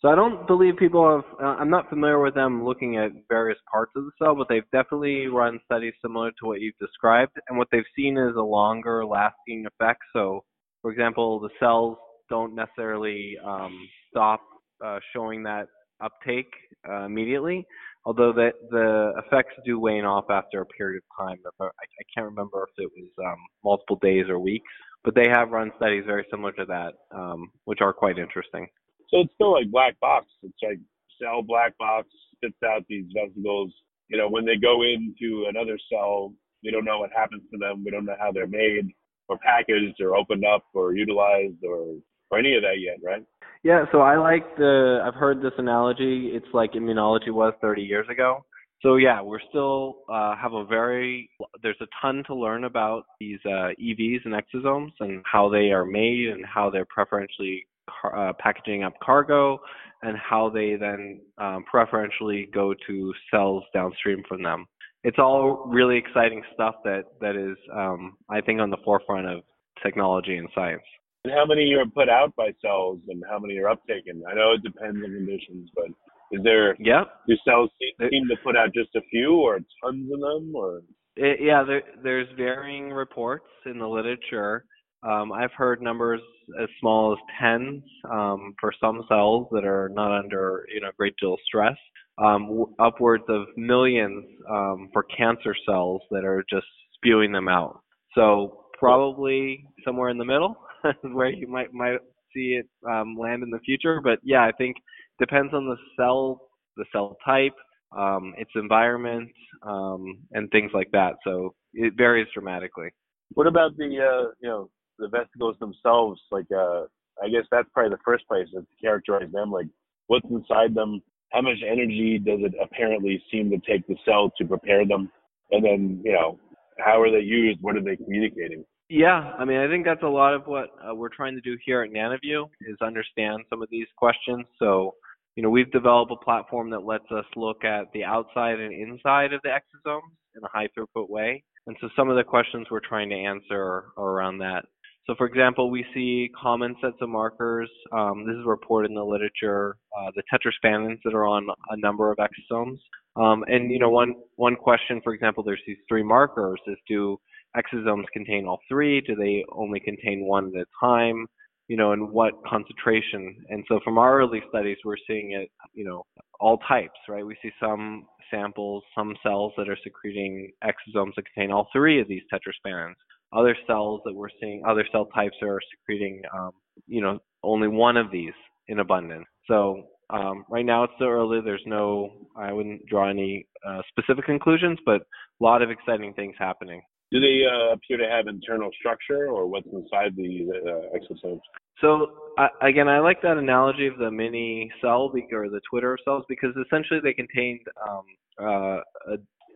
So 0.00 0.08
I 0.08 0.14
don't 0.14 0.46
believe 0.46 0.76
people 0.78 1.04
have. 1.16 1.24
Uh, 1.38 1.56
I'm 1.60 1.68
not 1.68 1.90
familiar 1.90 2.22
with 2.22 2.34
them 2.34 2.64
looking 2.64 2.96
at 2.96 3.10
various 3.28 3.58
parts 3.70 3.92
of 3.96 4.04
the 4.04 4.12
cell, 4.18 4.34
but 4.34 4.48
they've 4.48 4.70
definitely 4.72 5.26
run 5.26 5.60
studies 5.66 5.92
similar 6.00 6.30
to 6.30 6.46
what 6.46 6.60
you've 6.60 6.78
described. 6.78 7.32
And 7.48 7.58
what 7.58 7.68
they've 7.70 7.84
seen 7.94 8.16
is 8.16 8.34
a 8.36 8.42
longer 8.42 9.04
lasting 9.04 9.66
effect. 9.66 10.00
So, 10.14 10.44
for 10.80 10.90
example, 10.90 11.38
the 11.38 11.50
cells 11.60 11.98
don't 12.30 12.54
necessarily 12.54 13.36
um, 13.44 13.78
stop 14.08 14.40
uh, 14.82 15.00
showing 15.12 15.42
that 15.42 15.66
uptake 16.02 16.50
uh, 16.88 17.04
immediately, 17.04 17.66
although 18.06 18.32
the 18.32 18.52
the 18.70 19.12
effects 19.26 19.54
do 19.66 19.78
wane 19.78 20.06
off 20.06 20.30
after 20.30 20.62
a 20.62 20.66
period 20.66 21.02
of 21.02 21.26
time. 21.26 21.36
I, 21.60 21.64
I 21.64 22.04
can't 22.14 22.24
remember 22.24 22.66
if 22.70 22.82
it 22.82 22.90
was 22.96 23.10
um, 23.18 23.36
multiple 23.62 23.98
days 24.00 24.30
or 24.30 24.38
weeks, 24.38 24.64
but 25.04 25.14
they 25.14 25.28
have 25.28 25.50
run 25.50 25.72
studies 25.76 26.04
very 26.06 26.26
similar 26.30 26.52
to 26.52 26.64
that, 26.64 26.94
um, 27.14 27.50
which 27.64 27.82
are 27.82 27.92
quite 27.92 28.18
interesting. 28.18 28.66
So 29.10 29.20
it's 29.20 29.34
still 29.34 29.52
like 29.52 29.70
black 29.70 29.98
box. 30.00 30.26
It's 30.42 30.54
like 30.62 30.78
cell 31.20 31.42
black 31.42 31.76
box 31.78 32.08
spits 32.34 32.56
out 32.64 32.84
these 32.88 33.06
vesicles. 33.14 33.72
You 34.08 34.18
know, 34.18 34.28
when 34.28 34.44
they 34.44 34.56
go 34.56 34.82
into 34.82 35.46
another 35.48 35.78
cell, 35.92 36.32
we 36.62 36.70
don't 36.70 36.84
know 36.84 36.98
what 36.98 37.10
happens 37.14 37.42
to 37.52 37.58
them. 37.58 37.84
We 37.84 37.90
don't 37.90 38.04
know 38.04 38.16
how 38.18 38.32
they're 38.32 38.46
made 38.46 38.88
or 39.28 39.38
packaged 39.38 40.00
or 40.00 40.16
opened 40.16 40.44
up 40.44 40.64
or 40.74 40.94
utilized 40.94 41.64
or 41.64 41.96
or 42.32 42.38
any 42.38 42.54
of 42.54 42.62
that 42.62 42.78
yet, 42.78 42.98
right? 43.02 43.24
Yeah, 43.64 43.84
so 43.92 44.00
I 44.00 44.16
like 44.16 44.56
the 44.56 45.02
I've 45.04 45.14
heard 45.14 45.42
this 45.42 45.52
analogy. 45.58 46.30
It's 46.32 46.46
like 46.52 46.72
immunology 46.72 47.30
was 47.30 47.52
30 47.60 47.82
years 47.82 48.06
ago. 48.10 48.44
So 48.82 48.96
yeah, 48.96 49.20
we're 49.20 49.40
still 49.50 49.98
uh, 50.08 50.34
have 50.36 50.54
a 50.54 50.64
very 50.64 51.28
there's 51.62 51.76
a 51.80 51.86
ton 52.00 52.22
to 52.28 52.34
learn 52.34 52.64
about 52.64 53.04
these 53.18 53.38
uh, 53.44 53.70
EVs 53.80 54.24
and 54.24 54.34
exosomes 54.34 54.92
and 55.00 55.22
how 55.30 55.48
they 55.50 55.70
are 55.70 55.84
made 55.84 56.28
and 56.28 56.44
how 56.46 56.70
they're 56.70 56.86
preferentially 56.86 57.66
car, 58.00 58.28
uh, 58.28 58.32
packaging 58.38 58.82
up 58.84 58.94
cargo 59.02 59.60
and 60.02 60.16
how 60.16 60.48
they 60.48 60.76
then 60.76 61.20
um, 61.38 61.64
preferentially 61.70 62.48
go 62.52 62.74
to 62.86 63.12
cells 63.30 63.62
downstream 63.74 64.22
from 64.28 64.42
them. 64.42 64.66
It's 65.02 65.18
all 65.18 65.64
really 65.66 65.96
exciting 65.96 66.42
stuff 66.54 66.76
that 66.84 67.04
that 67.20 67.36
is, 67.36 67.56
um, 67.74 68.16
I 68.28 68.40
think, 68.40 68.60
on 68.60 68.70
the 68.70 68.76
forefront 68.84 69.26
of 69.26 69.40
technology 69.82 70.36
and 70.36 70.48
science. 70.54 70.82
And 71.24 71.34
how 71.34 71.44
many 71.46 71.72
are 71.74 71.84
put 71.86 72.08
out 72.08 72.34
by 72.36 72.50
cells, 72.62 73.00
and 73.08 73.22
how 73.28 73.38
many 73.38 73.58
are 73.58 73.74
uptaken? 73.74 74.22
I 74.30 74.34
know 74.34 74.52
it 74.52 74.62
depends 74.62 74.96
on 75.04 75.12
conditions, 75.14 75.70
but 75.74 75.86
is 76.32 76.42
there? 76.44 76.76
Yeah. 76.78 77.04
Do 77.28 77.34
cells 77.46 77.70
seem 77.98 78.28
to 78.28 78.36
put 78.42 78.56
out 78.56 78.72
just 78.74 78.94
a 78.94 79.02
few, 79.10 79.34
or 79.34 79.58
tons 79.82 80.10
of 80.12 80.20
them, 80.20 80.52
or? 80.54 80.82
It, 81.16 81.40
yeah, 81.42 81.62
there, 81.66 81.82
there's 82.02 82.28
varying 82.36 82.90
reports 82.90 83.46
in 83.66 83.78
the 83.78 83.86
literature. 83.86 84.64
Um, 85.02 85.32
I've 85.32 85.52
heard 85.56 85.80
numbers 85.80 86.20
as 86.60 86.68
small 86.78 87.12
as 87.12 87.18
tens 87.40 87.82
um, 88.10 88.54
for 88.60 88.72
some 88.80 89.02
cells 89.08 89.46
that 89.52 89.64
are 89.64 89.88
not 89.88 90.16
under 90.16 90.66
you 90.72 90.80
know 90.80 90.88
a 90.88 90.96
great 90.96 91.14
deal 91.20 91.34
of 91.34 91.40
stress, 91.46 91.76
um, 92.18 92.46
w- 92.46 92.74
upwards 92.78 93.24
of 93.28 93.46
millions 93.56 94.24
um, 94.50 94.90
for 94.92 95.04
cancer 95.04 95.54
cells 95.66 96.02
that 96.10 96.24
are 96.24 96.44
just 96.50 96.66
spewing 96.96 97.32
them 97.32 97.48
out. 97.48 97.80
So 98.14 98.66
probably 98.78 99.64
somewhere 99.84 100.10
in 100.10 100.18
the 100.18 100.24
middle 100.24 100.56
is 100.84 100.94
where 101.12 101.30
you 101.30 101.46
might 101.46 101.72
might 101.72 101.98
see 102.34 102.60
it 102.60 102.66
um, 102.88 103.16
land 103.18 103.42
in 103.42 103.50
the 103.50 103.60
future. 103.60 104.00
But 104.02 104.18
yeah, 104.22 104.44
I 104.44 104.52
think 104.52 104.76
depends 105.18 105.54
on 105.54 105.66
the 105.66 105.76
cell, 105.96 106.42
the 106.76 106.84
cell 106.92 107.16
type, 107.24 107.54
um, 107.96 108.34
its 108.36 108.50
environment, 108.54 109.30
um, 109.62 110.18
and 110.32 110.50
things 110.50 110.72
like 110.74 110.90
that. 110.92 111.14
So 111.24 111.54
it 111.72 111.94
varies 111.96 112.26
dramatically. 112.34 112.90
What 113.34 113.46
about 113.46 113.76
the 113.76 113.84
uh, 113.84 114.30
you 114.42 114.48
know 114.48 114.70
the 115.00 115.08
vesicles 115.08 115.56
themselves? 115.58 116.20
Like 116.30 116.46
uh, 116.52 116.84
I 117.22 117.28
guess 117.28 117.44
that's 117.50 117.68
probably 117.72 117.90
the 117.90 118.02
first 118.04 118.26
place 118.28 118.48
to 118.52 118.66
characterize 118.80 119.30
them. 119.32 119.50
Like 119.50 119.66
what's 120.06 120.26
inside 120.30 120.74
them? 120.74 121.02
How 121.32 121.42
much 121.42 121.58
energy 121.66 122.18
does 122.18 122.40
it 122.42 122.54
apparently 122.60 123.22
seem 123.30 123.50
to 123.50 123.58
take 123.58 123.86
the 123.86 123.96
cell 124.04 124.32
to 124.38 124.44
prepare 124.44 124.86
them? 124.86 125.10
And 125.50 125.64
then 125.64 126.02
you 126.04 126.12
know 126.12 126.38
how 126.78 127.00
are 127.00 127.10
they 127.10 127.24
used? 127.24 127.60
What 127.60 127.76
are 127.76 127.82
they 127.82 127.96
communicating? 127.96 128.64
Yeah, 128.88 129.34
I 129.38 129.44
mean, 129.44 129.58
I 129.58 129.68
think 129.68 129.84
that's 129.84 130.02
a 130.02 130.08
lot 130.08 130.34
of 130.34 130.46
what 130.46 130.70
uh, 130.84 130.92
we're 130.92 131.14
trying 131.14 131.36
to 131.36 131.40
do 131.40 131.56
here 131.64 131.82
at 131.82 131.92
NanoView 131.92 132.46
is 132.62 132.76
understand 132.82 133.44
some 133.48 133.62
of 133.62 133.68
these 133.70 133.86
questions. 133.96 134.44
So, 134.58 134.96
you 135.36 135.44
know, 135.44 135.48
we've 135.48 135.70
developed 135.70 136.10
a 136.10 136.24
platform 136.24 136.70
that 136.70 136.84
lets 136.84 137.04
us 137.12 137.24
look 137.36 137.64
at 137.64 137.84
the 137.94 138.02
outside 138.02 138.58
and 138.58 138.72
inside 138.72 139.32
of 139.32 139.42
the 139.42 139.50
exosomes 139.50 140.00
in 140.34 140.42
a 140.42 140.48
high 140.48 140.68
throughput 140.76 141.08
way. 141.08 141.44
And 141.68 141.76
so 141.80 141.88
some 141.94 142.10
of 142.10 142.16
the 142.16 142.24
questions 142.24 142.66
we're 142.68 142.80
trying 142.80 143.10
to 143.10 143.14
answer 143.14 143.92
are 143.96 144.10
around 144.10 144.38
that. 144.38 144.64
So, 145.06 145.14
for 145.16 145.26
example, 145.26 145.70
we 145.70 145.84
see 145.94 146.30
common 146.40 146.76
sets 146.80 146.96
of 147.00 147.08
markers. 147.08 147.70
Um, 147.92 148.26
this 148.26 148.36
is 148.36 148.44
reported 148.44 148.90
in 148.90 148.94
the 148.94 149.04
literature. 149.04 149.76
Uh, 149.98 150.10
the 150.14 150.22
tetraspanins 150.32 150.98
that 151.04 151.14
are 151.14 151.26
on 151.26 151.48
a 151.70 151.76
number 151.76 152.12
of 152.12 152.18
exosomes. 152.18 152.78
Um, 153.16 153.44
and 153.48 153.70
you 153.70 153.78
know, 153.78 153.90
one 153.90 154.14
one 154.36 154.56
question, 154.56 155.00
for 155.02 155.12
example, 155.14 155.42
there's 155.42 155.62
these 155.66 155.78
three 155.88 156.02
markers: 156.02 156.60
is 156.66 156.76
do 156.86 157.18
exosomes 157.56 158.04
contain 158.12 158.46
all 158.46 158.60
three? 158.68 159.00
Do 159.00 159.16
they 159.16 159.44
only 159.52 159.80
contain 159.80 160.26
one 160.26 160.52
at 160.54 160.62
a 160.62 160.66
time? 160.80 161.26
You 161.68 161.76
know, 161.76 161.92
and 161.92 162.10
what 162.10 162.34
concentration? 162.48 163.36
And 163.48 163.64
so, 163.68 163.80
from 163.82 163.98
our 163.98 164.18
early 164.18 164.42
studies, 164.48 164.76
we're 164.84 164.96
seeing 165.06 165.32
it. 165.32 165.50
You 165.74 165.84
know, 165.84 166.04
all 166.38 166.58
types, 166.68 166.98
right? 167.08 167.26
We 167.26 167.36
see 167.42 167.50
some 167.60 168.06
samples, 168.30 168.84
some 168.94 169.16
cells 169.22 169.52
that 169.56 169.68
are 169.68 169.78
secreting 169.82 170.52
exosomes 170.62 171.14
that 171.16 171.24
contain 171.34 171.50
all 171.50 171.68
three 171.72 172.00
of 172.00 172.06
these 172.06 172.22
tetraspanins. 172.32 172.94
Other 173.32 173.56
cells 173.66 174.00
that 174.04 174.14
we're 174.14 174.28
seeing, 174.40 174.62
other 174.66 174.84
cell 174.90 175.06
types 175.06 175.36
are 175.42 175.60
secreting, 175.70 176.22
um, 176.36 176.50
you 176.86 177.00
know, 177.00 177.18
only 177.42 177.68
one 177.68 177.96
of 177.96 178.10
these 178.10 178.32
in 178.68 178.80
abundance. 178.80 179.26
So 179.46 179.84
um, 180.10 180.44
right 180.50 180.64
now 180.64 180.84
it's 180.84 180.92
still 180.96 181.08
early. 181.08 181.40
There's 181.40 181.62
no, 181.66 182.26
I 182.36 182.52
wouldn't 182.52 182.86
draw 182.86 183.08
any 183.08 183.46
uh, 183.66 183.82
specific 183.88 184.24
conclusions, 184.24 184.78
but 184.84 185.02
a 185.02 185.44
lot 185.44 185.62
of 185.62 185.70
exciting 185.70 186.12
things 186.14 186.34
happening. 186.38 186.82
Do 187.12 187.20
they 187.20 187.42
uh, 187.44 187.74
appear 187.74 187.96
to 187.96 188.08
have 188.08 188.28
internal 188.28 188.70
structure, 188.78 189.26
or 189.28 189.46
what's 189.46 189.66
inside 189.72 190.14
the 190.16 190.46
uh, 190.64 190.96
exosomes? 190.96 191.40
So 191.80 192.12
uh, 192.38 192.48
again, 192.62 192.88
I 192.88 193.00
like 193.00 193.20
that 193.22 193.36
analogy 193.36 193.86
of 193.86 193.98
the 193.98 194.10
mini 194.10 194.70
cell 194.80 195.10
or 195.32 195.48
the 195.48 195.60
Twitter 195.68 195.98
cells 196.04 196.24
because 196.28 196.50
essentially 196.66 197.00
they 197.02 197.12
contain 197.12 197.58
um, 197.88 198.04
uh, 198.40 198.80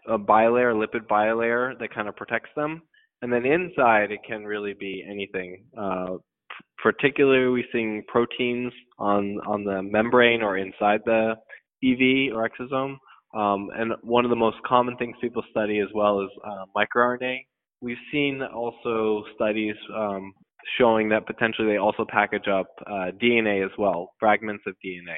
a, 0.09 0.15
a 0.15 0.19
bilayer, 0.19 0.75
lipid 0.75 1.07
bilayer 1.07 1.79
that 1.79 1.95
kind 1.95 2.09
of 2.09 2.17
protects 2.17 2.51
them, 2.57 2.83
and 3.25 3.33
then 3.33 3.47
inside 3.47 4.11
it 4.11 4.21
can 4.27 4.45
really 4.45 4.75
be 4.79 5.03
anything. 5.11 5.65
Uh, 5.77 6.19
particularly 6.83 7.49
we 7.49 7.65
seeing 7.73 8.03
proteins 8.07 8.71
on 8.99 9.39
on 9.47 9.65
the 9.65 9.83
membrane 9.83 10.43
or 10.43 10.59
inside 10.59 11.01
the 11.07 11.35
EV 11.83 12.37
or 12.37 12.47
exosome. 12.47 12.97
Um, 13.35 13.71
and 13.75 13.93
one 14.03 14.27
of 14.27 14.31
the 14.31 14.37
most 14.37 14.59
common 14.67 14.99
things 14.99 15.17
people 15.23 15.43
study 15.51 15.79
as 15.81 15.89
well 15.95 16.21
is 16.21 16.29
uh, 16.47 16.67
microRNA. 16.77 17.39
We've 17.81 17.97
seen 18.13 18.43
also 18.43 19.25
studies 19.35 19.75
um, 19.97 20.35
showing 20.79 21.09
that 21.09 21.27
potentially 21.27 21.69
they 21.69 21.79
also 21.79 22.05
package 22.07 22.47
up 22.47 22.67
uh, 22.87 23.11
DNA 23.23 23.65
as 23.65 23.73
well, 23.79 24.11
fragments 24.21 24.65
of 24.67 24.75
DNA. 24.85 25.17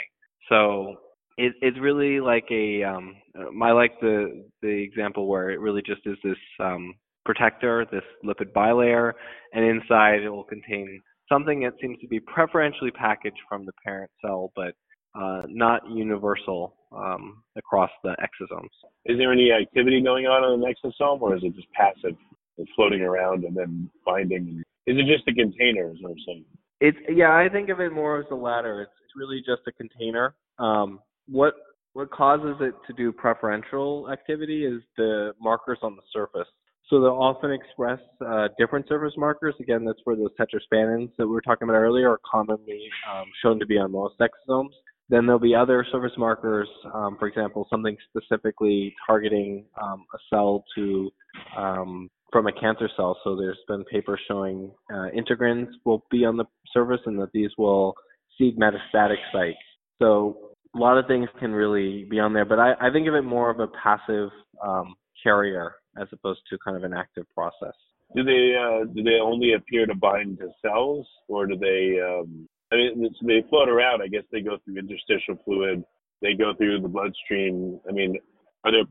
So 0.49 0.95
it, 1.39 1.55
it's 1.61 1.79
really 1.81 2.21
like 2.21 2.47
a 2.53 2.85
um, 2.85 3.17
I 3.61 3.73
like 3.73 3.99
the 4.01 4.45
the 4.63 4.69
example 4.69 5.27
where 5.27 5.51
it 5.51 5.59
really 5.59 5.83
just 5.83 6.03
is 6.07 6.17
this 6.23 6.39
um, 6.61 6.95
protector, 7.27 7.85
this 7.93 8.03
lipid 8.25 8.53
bilayer, 8.53 9.13
and 9.53 9.65
inside 9.65 10.23
it 10.23 10.31
will 10.31 10.45
contain 10.45 11.03
something 11.29 11.61
that 11.61 11.75
seems 11.81 11.99
to 12.01 12.09
be 12.09 12.21
preferentially 12.21 12.91
packaged 12.93 13.41
from 13.49 13.67
the 13.67 13.73
parent 13.85 14.11
cell, 14.25 14.53
but 14.57 14.75
uh, 15.15 15.43
not 15.49 15.83
universal 15.91 16.77
um, 16.93 17.43
across 17.57 17.91
the 18.05 18.15
exosomes. 18.21 18.71
Is 19.07 19.19
there 19.19 19.33
any 19.33 19.51
activity 19.53 20.01
going 20.03 20.27
on 20.27 20.45
on 20.45 20.63
an 20.63 20.73
exosome, 20.73 21.21
or 21.21 21.37
is 21.37 21.43
it 21.43 21.55
just 21.55 21.71
passive, 21.73 22.17
and 22.59 22.69
floating 22.77 23.03
around 23.03 23.45
and 23.45 23.57
then 23.57 23.91
binding? 24.05 24.63
Is 24.87 24.97
it 24.99 25.07
just 25.07 25.27
a 25.29 25.35
container? 25.35 25.91
Is 25.91 25.99
what 26.01 26.13
I'm 26.13 26.17
saying. 26.27 26.45
It's 26.81 26.99
yeah, 27.09 27.35
I 27.35 27.49
think 27.49 27.71
of 27.71 27.81
it 27.81 27.93
more 27.93 28.21
as 28.21 28.27
the 28.29 28.35
latter. 28.35 28.83
It's, 28.83 28.93
it's 29.05 29.13
really 29.17 29.39
just 29.39 29.63
a 29.67 29.73
container. 29.73 30.35
Um, 30.59 31.01
what 31.29 31.55
what 31.95 32.11
causes 32.11 32.57
it 32.61 32.75
to 32.87 32.93
do 32.93 33.11
preferential 33.11 34.11
activity 34.13 34.67
is 34.67 34.83
the 34.99 35.33
markers 35.41 35.79
on 35.83 35.97
the 35.97 36.03
surface. 36.13 36.49
So 36.89 37.01
they'll 37.01 37.11
often 37.13 37.51
express 37.51 37.99
uh, 38.25 38.49
different 38.59 38.87
surface 38.89 39.15
markers. 39.17 39.55
Again, 39.61 39.85
that's 39.85 39.99
where 40.05 40.15
those 40.15 40.31
tetraspanins 40.39 41.11
that 41.19 41.27
we 41.27 41.33
were 41.33 41.41
talking 41.41 41.69
about 41.69 41.79
earlier 41.79 42.11
are 42.11 42.21
commonly 42.31 42.89
um, 43.13 43.25
shown 43.43 43.59
to 43.59 43.67
be 43.67 43.77
on 43.77 43.91
most 43.91 44.15
exosomes. 44.21 44.71
Then 45.09 45.27
there'll 45.27 45.41
be 45.41 45.55
other 45.55 45.87
surface 45.91 46.17
markers, 46.17 46.69
um, 46.93 47.17
for 47.19 47.29
example, 47.29 47.67
something 47.71 47.97
specifically 48.11 48.95
targeting 49.07 49.65
um, 49.81 50.05
a 50.15 50.19
cell 50.31 50.65
to 50.77 51.11
um, 51.57 52.11
from 52.33 52.47
a 52.49 52.53
cancer 52.53 52.89
cell. 52.97 53.17
So 53.23 53.37
there's 53.37 53.59
been 53.69 53.85
papers 53.85 54.21
showing 54.29 54.71
uh, 54.93 55.09
integrins 55.17 55.69
will 55.85 56.05
be 56.11 56.25
on 56.25 56.37
the 56.37 56.45
surface 56.73 57.01
and 57.07 57.19
that 57.21 57.31
these 57.33 57.51
will 57.57 57.95
seed 58.37 58.59
metastatic 58.59 59.19
sites. 59.33 59.57
So 60.01 60.51
a 60.75 60.79
lot 60.79 60.99
of 60.99 61.07
things 61.07 61.29
can 61.39 61.53
really 61.53 62.05
be 62.11 62.19
on 62.19 62.33
there, 62.33 62.45
but 62.45 62.59
I, 62.59 62.75
I 62.81 62.91
think 62.93 63.09
of 63.09 63.15
it 63.15 63.23
more 63.23 63.51
of 63.51 63.61
a 63.61 63.69
passive 63.83 64.31
um, 64.65 64.95
carrier 65.23 65.75
as 66.01 66.09
opposed 66.13 66.41
to 66.51 66.59
kind 66.65 66.77
of 66.77 66.85
an 66.85 66.95
active 66.95 67.27
process. 67.35 67.75
Do 68.15 68.23
they 68.23 68.55
uh, 68.55 68.85
do 68.95 69.03
they 69.03 69.19
only 69.21 69.55
appear 69.55 69.87
to 69.87 69.95
bind 69.95 70.39
to 70.39 70.49
cells, 70.65 71.07
or 71.29 71.47
do 71.47 71.57
they? 71.57 71.99
Um, 72.01 72.49
I 72.73 72.77
mean, 72.77 73.11
they 73.23 73.45
float 73.49 73.69
around. 73.69 74.03
I 74.03 74.09
guess 74.09 74.23
they 74.31 74.41
go 74.41 74.59
through 74.65 74.79
interstitial 74.79 75.37
fluid. 75.45 75.85
They 76.23 76.35
go 76.35 76.55
through 76.55 76.81
the 76.81 76.89
bloodstream. 76.89 77.81
I 77.89 77.93
mean, 77.93 78.17
are 78.65 78.73
there 78.73 78.85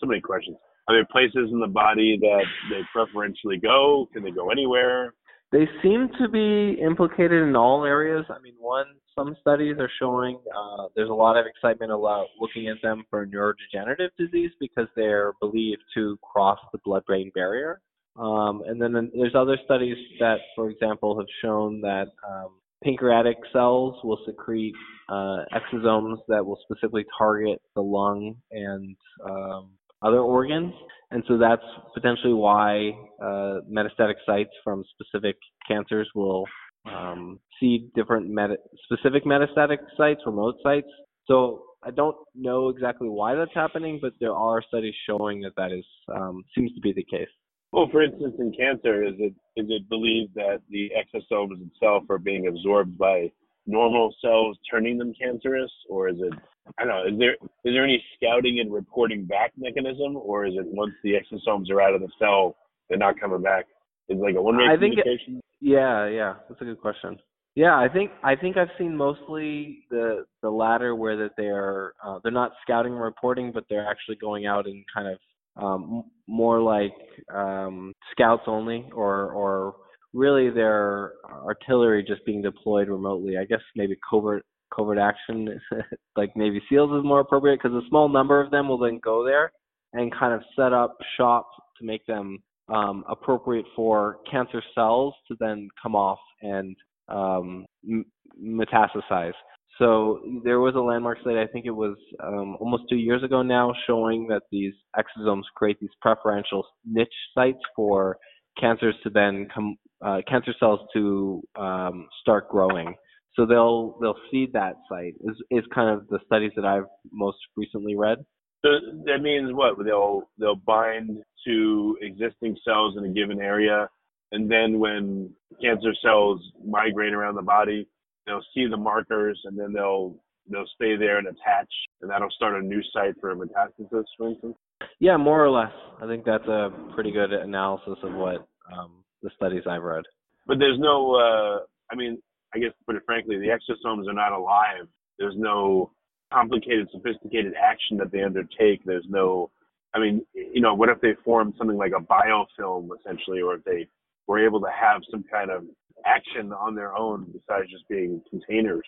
so 0.00 0.06
many 0.06 0.20
questions? 0.20 0.56
Are 0.88 0.96
there 0.96 1.06
places 1.10 1.50
in 1.52 1.60
the 1.60 1.68
body 1.68 2.18
that 2.20 2.44
they 2.70 2.80
preferentially 2.92 3.58
go? 3.58 4.08
Can 4.12 4.24
they 4.24 4.30
go 4.30 4.50
anywhere? 4.50 5.14
They 5.52 5.68
seem 5.82 6.08
to 6.18 6.28
be 6.28 6.80
implicated 6.82 7.42
in 7.46 7.54
all 7.54 7.84
areas. 7.84 8.24
I 8.30 8.40
mean, 8.40 8.54
one, 8.58 8.86
some 9.14 9.36
studies 9.42 9.76
are 9.78 9.90
showing 10.00 10.40
uh, 10.56 10.86
there's 10.96 11.10
a 11.10 11.14
lot 11.14 11.36
of 11.36 11.44
excitement 11.44 11.92
about 11.92 12.28
looking 12.40 12.68
at 12.68 12.76
them 12.82 13.04
for 13.10 13.26
neurodegenerative 13.26 14.08
disease 14.18 14.50
because 14.58 14.88
they're 14.96 15.34
believed 15.40 15.82
to 15.94 16.18
cross 16.22 16.58
the 16.72 16.78
blood-brain 16.86 17.30
barrier. 17.34 17.82
Um, 18.16 18.62
and 18.66 18.80
then 18.80 19.10
there's 19.14 19.34
other 19.34 19.58
studies 19.64 19.96
that, 20.20 20.38
for 20.56 20.70
example, 20.70 21.18
have 21.18 21.28
shown 21.42 21.82
that 21.82 22.06
um, 22.26 22.52
pancreatic 22.82 23.36
cells 23.52 23.96
will 24.04 24.18
secrete 24.26 24.74
uh, 25.08 25.44
exosomes 25.54 26.16
that 26.28 26.44
will 26.44 26.58
specifically 26.62 27.04
target 27.18 27.60
the 27.74 27.82
lung 27.82 28.36
and 28.50 28.96
um, 29.24 29.70
other 30.02 30.18
organs. 30.18 30.72
And 31.10 31.22
so 31.28 31.36
that's 31.36 31.62
potentially 31.94 32.32
why 32.32 32.92
uh, 33.22 33.60
metastatic 33.70 34.14
sites 34.24 34.50
from 34.64 34.82
specific 34.94 35.36
cancers 35.68 36.08
will 36.14 36.44
um, 36.86 37.38
see 37.60 37.90
different 37.94 38.28
meta- 38.28 38.56
specific 38.84 39.24
metastatic 39.24 39.78
sites, 39.96 40.20
remote 40.24 40.56
sites. 40.62 40.88
So 41.26 41.64
I 41.82 41.90
don't 41.90 42.16
know 42.34 42.68
exactly 42.68 43.08
why 43.08 43.34
that's 43.34 43.54
happening, 43.54 43.98
but 44.00 44.12
there 44.20 44.34
are 44.34 44.62
studies 44.66 44.94
showing 45.06 45.40
that 45.42 45.52
that 45.56 45.72
is 45.72 45.84
um, 46.14 46.44
seems 46.54 46.72
to 46.74 46.80
be 46.80 46.92
the 46.92 47.04
case. 47.04 47.28
Well, 47.72 47.88
for 47.90 48.02
instance, 48.02 48.34
in 48.38 48.52
cancer, 48.52 49.04
is 49.04 49.14
it 49.18 49.34
is 49.56 49.66
it 49.68 49.88
believed 49.88 50.34
that 50.34 50.60
the 50.68 50.90
exosomes 50.90 51.66
itself 51.66 52.04
are 52.10 52.18
being 52.18 52.46
absorbed 52.46 52.98
by 52.98 53.32
normal 53.66 54.14
cells, 54.20 54.58
turning 54.70 54.98
them 54.98 55.12
cancerous, 55.20 55.70
or 55.88 56.08
is 56.08 56.16
it 56.18 56.34
I 56.78 56.84
don't 56.84 56.88
know. 56.88 57.12
Is 57.12 57.18
there 57.18 57.32
is 57.32 57.74
there 57.74 57.84
any 57.84 58.02
scouting 58.16 58.60
and 58.60 58.72
reporting 58.72 59.24
back 59.24 59.52
mechanism, 59.56 60.16
or 60.16 60.46
is 60.46 60.54
it 60.56 60.66
once 60.66 60.92
the 61.02 61.12
exosomes 61.12 61.70
are 61.70 61.80
out 61.80 61.94
of 61.94 62.00
the 62.00 62.08
cell, 62.18 62.56
they're 62.88 62.98
not 62.98 63.20
coming 63.20 63.42
back? 63.42 63.66
Is 64.08 64.18
like 64.18 64.36
a 64.36 64.42
one-way 64.42 64.64
communication? 64.74 65.38
It, 65.38 65.44
yeah, 65.60 66.08
yeah, 66.08 66.34
that's 66.48 66.60
a 66.60 66.64
good 66.64 66.80
question. 66.80 67.18
Yeah, 67.54 67.76
I 67.76 67.88
think 67.92 68.10
I 68.22 68.36
think 68.36 68.56
I've 68.56 68.68
seen 68.78 68.96
mostly 68.96 69.84
the 69.90 70.24
the 70.40 70.50
latter, 70.50 70.94
where 70.94 71.16
that 71.16 71.32
they're 71.36 71.92
uh, 72.04 72.18
they're 72.22 72.32
not 72.32 72.52
scouting 72.62 72.92
and 72.92 73.02
reporting, 73.02 73.52
but 73.52 73.64
they're 73.68 73.88
actually 73.88 74.16
going 74.16 74.46
out 74.46 74.66
and 74.66 74.84
kind 74.94 75.08
of 75.08 75.18
um, 75.62 76.04
more 76.26 76.62
like 76.62 76.94
um, 77.34 77.92
scouts 78.12 78.44
only, 78.46 78.88
or 78.94 79.32
or 79.32 79.74
really 80.12 80.50
their 80.50 81.12
artillery 81.24 82.04
just 82.06 82.24
being 82.24 82.42
deployed 82.42 82.88
remotely. 82.88 83.38
I 83.38 83.44
guess 83.44 83.60
maybe 83.76 83.96
covert 84.08 84.44
covert 84.74 84.98
action, 84.98 85.60
like 86.16 86.34
Navy 86.36 86.62
SEALs, 86.68 86.98
is 86.98 87.04
more 87.04 87.20
appropriate 87.20 87.60
because 87.62 87.76
a 87.76 87.88
small 87.88 88.08
number 88.08 88.40
of 88.40 88.50
them 88.50 88.68
will 88.68 88.78
then 88.78 89.00
go 89.02 89.24
there 89.24 89.52
and 89.92 90.14
kind 90.14 90.32
of 90.32 90.40
set 90.56 90.72
up 90.72 90.96
shop 91.16 91.46
to 91.78 91.84
make 91.84 92.04
them 92.06 92.38
um, 92.68 93.04
appropriate 93.08 93.66
for 93.76 94.18
cancer 94.30 94.62
cells 94.74 95.14
to 95.28 95.36
then 95.40 95.68
come 95.82 95.94
off 95.94 96.18
and 96.40 96.74
um, 97.08 97.66
m- 97.88 98.06
metastasize. 98.42 99.34
So 99.78 100.20
there 100.44 100.60
was 100.60 100.74
a 100.74 100.80
landmark 100.80 101.20
study, 101.20 101.38
I 101.38 101.46
think 101.46 101.66
it 101.66 101.70
was 101.70 101.96
um, 102.22 102.56
almost 102.60 102.84
two 102.88 102.96
years 102.96 103.22
ago 103.22 103.42
now, 103.42 103.72
showing 103.86 104.26
that 104.28 104.42
these 104.50 104.74
exosomes 104.96 105.42
create 105.56 105.78
these 105.80 105.90
preferential 106.00 106.64
niche 106.84 107.08
sites 107.34 107.58
for 107.74 108.18
cancers 108.60 108.94
to 109.02 109.10
then 109.10 109.48
come, 109.52 109.76
uh, 110.04 110.18
cancer 110.28 110.52
cells 110.58 110.80
to 110.94 111.42
um, 111.56 112.08
start 112.20 112.48
growing. 112.48 112.94
So 113.34 113.46
they'll 113.46 113.96
they'll 114.00 114.18
seed 114.30 114.52
that 114.52 114.74
site 114.88 115.14
is 115.20 115.36
is 115.50 115.64
kind 115.74 115.88
of 115.88 116.06
the 116.08 116.18
studies 116.26 116.52
that 116.56 116.64
I've 116.64 116.84
most 117.10 117.38
recently 117.56 117.96
read. 117.96 118.18
So 118.64 118.70
that 119.06 119.22
means 119.22 119.52
what? 119.52 119.82
They'll 119.84 120.22
they'll 120.38 120.56
bind 120.56 121.22
to 121.46 121.98
existing 122.00 122.56
cells 122.64 122.96
in 122.98 123.04
a 123.04 123.08
given 123.08 123.40
area, 123.40 123.88
and 124.32 124.50
then 124.50 124.78
when 124.78 125.30
cancer 125.60 125.94
cells 126.02 126.40
migrate 126.64 127.14
around 127.14 127.36
the 127.36 127.42
body, 127.42 127.88
they'll 128.26 128.44
see 128.54 128.66
the 128.66 128.76
markers, 128.76 129.40
and 129.44 129.58
then 129.58 129.72
they'll 129.72 130.14
they'll 130.50 130.68
stay 130.74 130.96
there 130.96 131.18
and 131.18 131.26
attach, 131.26 131.68
and 132.02 132.10
that'll 132.10 132.30
start 132.30 132.62
a 132.62 132.64
new 132.64 132.82
site 132.92 133.14
for 133.20 133.30
a 133.30 133.36
metastasis, 133.36 134.04
for 134.16 134.28
instance. 134.28 134.56
Yeah, 135.00 135.16
more 135.16 135.44
or 135.44 135.50
less. 135.50 135.72
I 136.00 136.06
think 136.06 136.24
that's 136.24 136.46
a 136.46 136.70
pretty 136.94 137.12
good 137.12 137.32
analysis 137.32 137.98
of 138.02 138.12
what 138.14 138.46
um, 138.76 139.01
the 139.22 139.30
studies 139.36 139.62
I've 139.68 139.82
read. 139.82 140.04
But 140.46 140.58
there's 140.58 140.78
no, 140.78 141.14
uh, 141.14 141.64
I 141.90 141.94
mean, 141.96 142.20
I 142.54 142.58
guess 142.58 142.70
to 142.70 142.84
put 142.86 142.96
it 142.96 143.02
frankly, 143.06 143.38
the 143.38 143.46
exosomes 143.46 144.08
are 144.08 144.12
not 144.12 144.32
alive. 144.32 144.86
There's 145.18 145.34
no 145.36 145.90
complicated, 146.32 146.88
sophisticated 146.92 147.54
action 147.54 147.96
that 147.98 148.10
they 148.10 148.22
undertake. 148.22 148.82
There's 148.84 149.06
no, 149.08 149.50
I 149.94 149.98
mean, 149.98 150.24
you 150.34 150.60
know, 150.60 150.74
what 150.74 150.88
if 150.88 151.00
they 151.00 151.14
form 151.24 151.54
something 151.58 151.76
like 151.76 151.92
a 151.96 152.00
biofilm 152.00 152.88
essentially, 152.98 153.40
or 153.40 153.54
if 153.54 153.64
they 153.64 153.86
were 154.26 154.44
able 154.44 154.60
to 154.60 154.70
have 154.70 155.02
some 155.10 155.24
kind 155.30 155.50
of 155.50 155.64
action 156.06 156.52
on 156.52 156.74
their 156.74 156.96
own 156.96 157.26
besides 157.26 157.70
just 157.70 157.88
being 157.88 158.20
containers? 158.30 158.86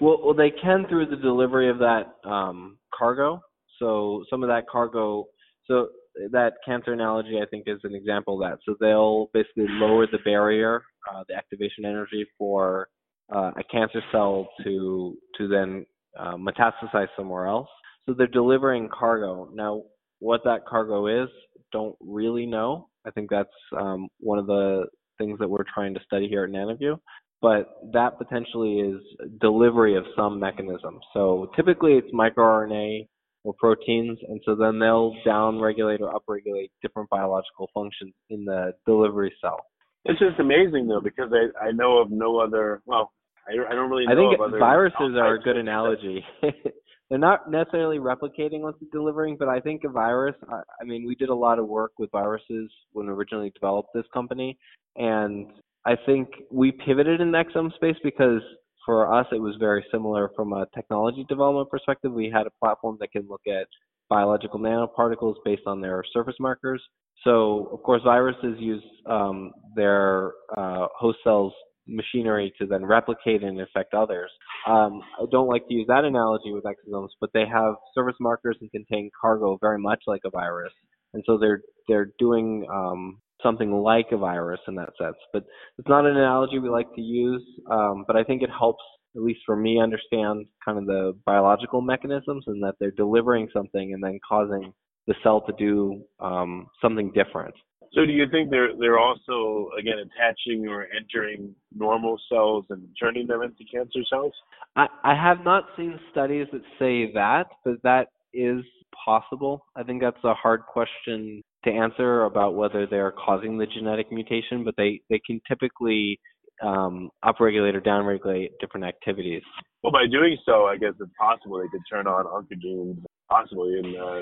Well, 0.00 0.20
well, 0.22 0.34
they 0.34 0.50
can 0.50 0.86
through 0.88 1.06
the 1.06 1.16
delivery 1.16 1.68
of 1.68 1.78
that 1.78 2.16
um, 2.24 2.78
cargo. 2.96 3.42
So 3.78 4.24
some 4.30 4.42
of 4.42 4.48
that 4.48 4.68
cargo, 4.68 5.26
so 5.66 5.88
that 6.32 6.54
cancer 6.64 6.92
analogy, 6.92 7.40
I 7.42 7.46
think, 7.46 7.64
is 7.66 7.80
an 7.84 7.94
example 7.94 8.42
of 8.42 8.50
that. 8.50 8.58
So 8.64 8.74
they'll 8.80 9.30
basically 9.32 9.66
lower 9.68 10.06
the 10.06 10.18
barrier, 10.24 10.82
uh, 11.12 11.24
the 11.28 11.34
activation 11.34 11.84
energy 11.84 12.26
for 12.36 12.88
uh, 13.34 13.52
a 13.56 13.64
cancer 13.70 14.02
cell 14.12 14.48
to 14.64 15.16
to 15.36 15.48
then 15.48 15.86
uh, 16.18 16.36
metastasize 16.36 17.08
somewhere 17.16 17.46
else. 17.46 17.68
So 18.06 18.14
they're 18.14 18.26
delivering 18.26 18.88
cargo. 18.88 19.50
Now, 19.52 19.82
what 20.20 20.42
that 20.44 20.66
cargo 20.66 21.06
is, 21.06 21.28
don't 21.72 21.94
really 22.00 22.46
know. 22.46 22.88
I 23.06 23.10
think 23.10 23.30
that's 23.30 23.48
um, 23.78 24.08
one 24.18 24.38
of 24.38 24.46
the 24.46 24.86
things 25.18 25.38
that 25.38 25.48
we're 25.48 25.64
trying 25.72 25.94
to 25.94 26.00
study 26.04 26.28
here 26.28 26.44
at 26.44 26.50
NanoView. 26.50 26.98
But 27.40 27.68
that 27.92 28.18
potentially 28.18 28.80
is 28.80 29.00
delivery 29.40 29.96
of 29.96 30.04
some 30.16 30.40
mechanism. 30.40 30.98
So 31.12 31.50
typically 31.54 31.92
it's 31.92 32.12
microRNA 32.12 33.06
or 33.48 33.54
proteins, 33.54 34.18
and 34.28 34.40
so 34.44 34.54
then 34.54 34.78
they'll 34.78 35.14
downregulate 35.26 36.00
or 36.00 36.12
upregulate 36.12 36.70
different 36.82 37.08
biological 37.08 37.70
functions 37.72 38.12
in 38.28 38.44
the 38.44 38.74
delivery 38.84 39.34
cell. 39.40 39.64
It's 40.04 40.18
just 40.18 40.38
amazing 40.38 40.86
though 40.86 41.00
because 41.00 41.30
I 41.32 41.68
I 41.68 41.72
know 41.72 41.98
of 41.98 42.10
no 42.10 42.38
other 42.38 42.82
well 42.84 43.12
I, 43.48 43.72
I 43.72 43.74
don't 43.74 43.88
really 43.88 44.04
I 44.06 44.12
know 44.12 44.28
think 44.28 44.34
of 44.34 44.48
other 44.48 44.58
viruses 44.58 45.16
are 45.16 45.36
a 45.36 45.40
good 45.40 45.56
analogy. 45.56 46.22
They're 47.08 47.18
not 47.18 47.50
necessarily 47.50 47.98
replicating 47.98 48.60
what 48.60 48.74
they're 48.78 48.90
delivering, 48.92 49.38
but 49.38 49.48
I 49.48 49.60
think 49.60 49.84
a 49.84 49.88
virus. 49.88 50.34
I, 50.52 50.60
I 50.82 50.84
mean, 50.84 51.06
we 51.06 51.14
did 51.14 51.30
a 51.30 51.34
lot 51.34 51.58
of 51.58 51.66
work 51.66 51.92
with 51.98 52.10
viruses 52.10 52.70
when 52.92 53.06
we 53.06 53.12
originally 53.12 53.50
developed 53.50 53.94
this 53.94 54.04
company, 54.12 54.58
and 54.96 55.46
I 55.86 55.96
think 56.04 56.28
we 56.50 56.70
pivoted 56.70 57.22
in 57.22 57.32
the 57.32 57.42
exosome 57.42 57.74
space 57.76 57.96
because 58.04 58.42
for 58.88 59.12
us 59.12 59.26
it 59.32 59.42
was 59.42 59.54
very 59.60 59.84
similar 59.92 60.30
from 60.34 60.54
a 60.54 60.64
technology 60.74 61.22
development 61.28 61.68
perspective. 61.68 62.10
We 62.10 62.30
had 62.34 62.46
a 62.46 62.50
platform 62.58 62.96
that 63.00 63.12
can 63.12 63.28
look 63.28 63.42
at 63.46 63.66
biological 64.08 64.58
nanoparticles 64.58 65.34
based 65.44 65.64
on 65.66 65.82
their 65.82 66.02
surface 66.10 66.36
markers. 66.40 66.82
So, 67.22 67.68
of 67.70 67.82
course, 67.82 68.00
viruses 68.02 68.56
use 68.58 68.82
um, 69.04 69.52
their 69.76 70.32
uh, 70.56 70.86
host 70.98 71.18
cells 71.22 71.52
machinery 71.86 72.50
to 72.58 72.66
then 72.66 72.82
replicate 72.82 73.42
and 73.42 73.60
infect 73.60 73.92
others. 73.92 74.30
Um, 74.66 75.02
I 75.20 75.26
don't 75.30 75.48
like 75.48 75.68
to 75.68 75.74
use 75.74 75.86
that 75.88 76.06
analogy 76.06 76.52
with 76.52 76.64
exosomes, 76.64 77.10
but 77.20 77.28
they 77.34 77.44
have 77.46 77.74
surface 77.94 78.16
markers 78.20 78.56
and 78.62 78.70
contain 78.70 79.10
cargo 79.20 79.58
very 79.60 79.78
much 79.78 80.00
like 80.06 80.22
a 80.24 80.30
virus, 80.30 80.72
and 81.12 81.22
so 81.26 81.36
they're 81.36 81.60
they're 81.88 82.10
doing 82.18 82.66
um, 82.72 83.20
something 83.42 83.72
like 83.72 84.06
a 84.12 84.16
virus 84.16 84.60
in 84.68 84.74
that 84.76 84.90
sense. 85.00 85.16
But 85.32 85.44
it's 85.78 85.88
not 85.88 86.06
an 86.06 86.16
analogy 86.16 86.58
we 86.58 86.68
like 86.68 86.92
to 86.94 87.00
use, 87.00 87.44
um, 87.70 88.04
but 88.06 88.16
I 88.16 88.24
think 88.24 88.42
it 88.42 88.50
helps, 88.50 88.82
at 89.16 89.22
least 89.22 89.40
for 89.46 89.56
me, 89.56 89.80
understand 89.80 90.46
kind 90.64 90.78
of 90.78 90.86
the 90.86 91.16
biological 91.24 91.80
mechanisms 91.80 92.44
and 92.46 92.62
that 92.62 92.74
they're 92.80 92.90
delivering 92.90 93.48
something 93.52 93.92
and 93.92 94.02
then 94.02 94.18
causing 94.26 94.72
the 95.06 95.14
cell 95.22 95.40
to 95.42 95.52
do 95.58 96.02
um, 96.20 96.66
something 96.82 97.12
different. 97.12 97.54
So 97.94 98.04
do 98.04 98.12
you 98.12 98.26
think 98.30 98.50
they're 98.50 98.76
they're 98.78 98.98
also 98.98 99.70
again 99.78 99.96
attaching 99.98 100.68
or 100.68 100.86
entering 100.94 101.54
normal 101.74 102.20
cells 102.30 102.66
and 102.68 102.86
turning 103.00 103.26
them 103.26 103.42
into 103.42 103.64
cancer 103.72 104.00
cells? 104.10 104.32
I, 104.76 104.86
I 105.02 105.14
have 105.14 105.42
not 105.44 105.64
seen 105.76 105.98
studies 106.10 106.46
that 106.52 106.60
say 106.78 107.10
that, 107.14 107.46
but 107.64 107.82
that 107.84 108.08
is 108.34 108.62
possible. 109.04 109.64
I 109.74 109.82
think 109.82 110.02
that's 110.02 110.22
a 110.24 110.34
hard 110.34 110.62
question 110.66 111.42
to 111.64 111.70
answer 111.70 112.24
about 112.24 112.54
whether 112.54 112.86
they're 112.86 113.12
causing 113.12 113.58
the 113.58 113.66
genetic 113.66 114.12
mutation, 114.12 114.64
but 114.64 114.74
they, 114.76 115.00
they 115.10 115.20
can 115.26 115.40
typically 115.48 116.18
um, 116.62 117.10
upregulate 117.24 117.74
or 117.74 117.80
downregulate 117.80 118.50
different 118.60 118.86
activities. 118.86 119.42
Well, 119.82 119.92
by 119.92 120.06
doing 120.10 120.36
so, 120.44 120.66
I 120.66 120.76
guess 120.76 120.94
it's 121.00 121.12
possible 121.18 121.58
they 121.58 121.68
could 121.68 121.82
turn 121.90 122.06
on 122.06 122.26
oncogenes, 122.26 123.02
possibly, 123.30 123.78
and 123.78 123.96
uh, 123.96 124.20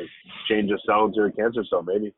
change 0.49 0.70
a 0.70 0.79
cell 0.87 1.07
into 1.07 1.22
a 1.22 1.33
cancer 1.33 1.64
cell, 1.68 1.83
maybe. 1.83 2.12